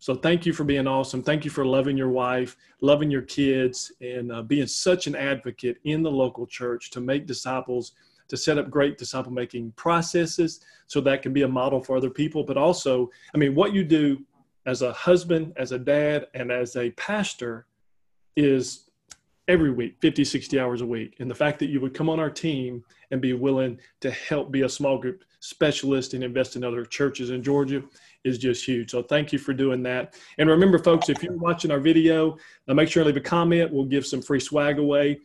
So 0.00 0.14
thank 0.14 0.46
you 0.46 0.52
for 0.52 0.64
being 0.64 0.86
awesome. 0.86 1.22
Thank 1.22 1.44
you 1.44 1.50
for 1.50 1.64
loving 1.64 1.96
your 1.96 2.10
wife, 2.10 2.56
loving 2.80 3.10
your 3.10 3.22
kids, 3.22 3.92
and 4.00 4.30
uh, 4.30 4.42
being 4.42 4.66
such 4.66 5.06
an 5.06 5.16
advocate 5.16 5.78
in 5.84 6.02
the 6.02 6.10
local 6.10 6.46
church 6.46 6.90
to 6.90 7.00
make 7.00 7.26
disciples, 7.26 7.92
to 8.28 8.36
set 8.36 8.58
up 8.58 8.70
great 8.70 8.96
disciple 8.96 9.32
making 9.32 9.72
processes 9.72 10.60
so 10.86 11.00
that 11.00 11.22
can 11.22 11.32
be 11.32 11.42
a 11.42 11.48
model 11.48 11.82
for 11.82 11.96
other 11.96 12.10
people. 12.10 12.44
But 12.44 12.56
also, 12.56 13.10
I 13.34 13.38
mean, 13.38 13.54
what 13.54 13.72
you 13.72 13.82
do 13.82 14.24
as 14.66 14.82
a 14.82 14.92
husband, 14.92 15.52
as 15.56 15.72
a 15.72 15.78
dad, 15.78 16.28
and 16.34 16.52
as 16.52 16.76
a 16.76 16.90
pastor 16.90 17.66
is 18.36 18.87
every 19.48 19.70
week 19.70 19.96
50 20.00 20.24
60 20.24 20.60
hours 20.60 20.82
a 20.82 20.86
week 20.86 21.16
and 21.18 21.30
the 21.30 21.34
fact 21.34 21.58
that 21.58 21.70
you 21.70 21.80
would 21.80 21.94
come 21.94 22.08
on 22.08 22.20
our 22.20 22.30
team 22.30 22.84
and 23.10 23.20
be 23.20 23.32
willing 23.32 23.78
to 24.00 24.10
help 24.10 24.52
be 24.52 24.62
a 24.62 24.68
small 24.68 24.98
group 24.98 25.24
specialist 25.40 26.14
and 26.14 26.22
invest 26.22 26.54
in 26.54 26.62
other 26.62 26.84
churches 26.84 27.30
in 27.30 27.42
georgia 27.42 27.82
is 28.24 28.38
just 28.38 28.64
huge. 28.64 28.90
So 28.90 29.02
thank 29.02 29.32
you 29.32 29.38
for 29.38 29.52
doing 29.52 29.82
that. 29.84 30.14
And 30.38 30.48
remember, 30.48 30.78
folks, 30.78 31.08
if 31.08 31.22
you're 31.22 31.36
watching 31.36 31.70
our 31.70 31.80
video, 31.80 32.36
uh, 32.68 32.74
make 32.74 32.88
sure 32.88 33.02
to 33.02 33.08
leave 33.08 33.16
a 33.16 33.20
comment. 33.20 33.72
We'll 33.72 33.84
give 33.84 34.06
some 34.06 34.22
free 34.22 34.40
swag 34.40 34.78
away. 34.78 35.20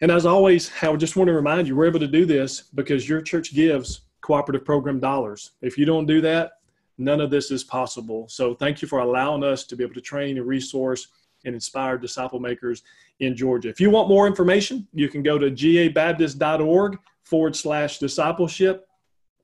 And 0.00 0.10
as 0.10 0.26
always, 0.26 0.70
I 0.82 0.94
just 0.96 1.16
want 1.16 1.28
to 1.28 1.34
remind 1.34 1.66
you, 1.66 1.76
we're 1.76 1.86
able 1.86 2.00
to 2.00 2.06
do 2.06 2.24
this 2.24 2.62
because 2.74 3.08
your 3.08 3.20
church 3.20 3.54
gives 3.54 4.02
cooperative 4.20 4.64
program 4.64 5.00
dollars. 5.00 5.52
If 5.60 5.76
you 5.76 5.84
don't 5.84 6.06
do 6.06 6.20
that, 6.20 6.52
none 6.98 7.20
of 7.20 7.30
this 7.30 7.50
is 7.50 7.64
possible. 7.64 8.28
So 8.28 8.54
thank 8.54 8.82
you 8.82 8.88
for 8.88 9.00
allowing 9.00 9.42
us 9.42 9.64
to 9.64 9.76
be 9.76 9.84
able 9.84 9.94
to 9.94 10.00
train 10.00 10.36
and 10.36 10.46
resource 10.46 11.08
and 11.44 11.54
inspire 11.54 11.98
disciple 11.98 12.40
makers 12.40 12.82
in 13.20 13.36
Georgia. 13.36 13.68
If 13.68 13.80
you 13.80 13.90
want 13.90 14.08
more 14.08 14.26
information, 14.26 14.86
you 14.92 15.08
can 15.08 15.22
go 15.22 15.38
to 15.38 15.50
gabaptist.org 15.50 16.98
forward 17.24 17.56
slash 17.56 17.98
discipleship 17.98 18.88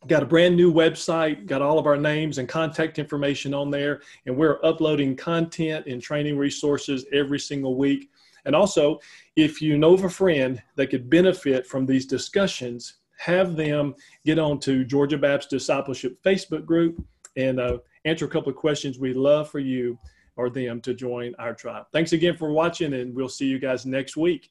got 0.06 0.22
a 0.22 0.26
brand 0.26 0.56
new 0.56 0.72
website, 0.72 1.46
got 1.46 1.62
all 1.62 1.78
of 1.78 1.86
our 1.86 1.96
names 1.96 2.38
and 2.38 2.48
contact 2.48 2.98
information 2.98 3.54
on 3.54 3.70
there, 3.70 4.02
and 4.26 4.36
we're 4.36 4.58
uploading 4.64 5.16
content 5.16 5.86
and 5.86 6.02
training 6.02 6.36
resources 6.36 7.06
every 7.12 7.38
single 7.38 7.76
week. 7.76 8.10
And 8.44 8.54
also, 8.54 9.00
if 9.36 9.62
you 9.62 9.78
know 9.78 9.94
of 9.94 10.04
a 10.04 10.10
friend 10.10 10.62
that 10.76 10.88
could 10.88 11.08
benefit 11.08 11.66
from 11.66 11.86
these 11.86 12.06
discussions, 12.06 12.94
have 13.16 13.56
them 13.56 13.94
get 14.26 14.38
on 14.38 14.58
to 14.60 14.84
Georgia 14.84 15.16
Baptist 15.16 15.50
Discipleship 15.50 16.18
Facebook 16.22 16.66
group 16.66 17.02
and 17.36 17.58
uh, 17.58 17.78
answer 18.04 18.26
a 18.26 18.28
couple 18.28 18.50
of 18.50 18.56
questions. 18.56 18.98
We'd 18.98 19.16
love 19.16 19.50
for 19.50 19.60
you 19.60 19.98
or 20.36 20.50
them 20.50 20.80
to 20.82 20.94
join 20.94 21.34
our 21.38 21.54
tribe. 21.54 21.86
Thanks 21.92 22.12
again 22.12 22.36
for 22.36 22.52
watching, 22.52 22.94
and 22.94 23.14
we'll 23.14 23.28
see 23.28 23.46
you 23.46 23.58
guys 23.58 23.86
next 23.86 24.16
week. 24.16 24.50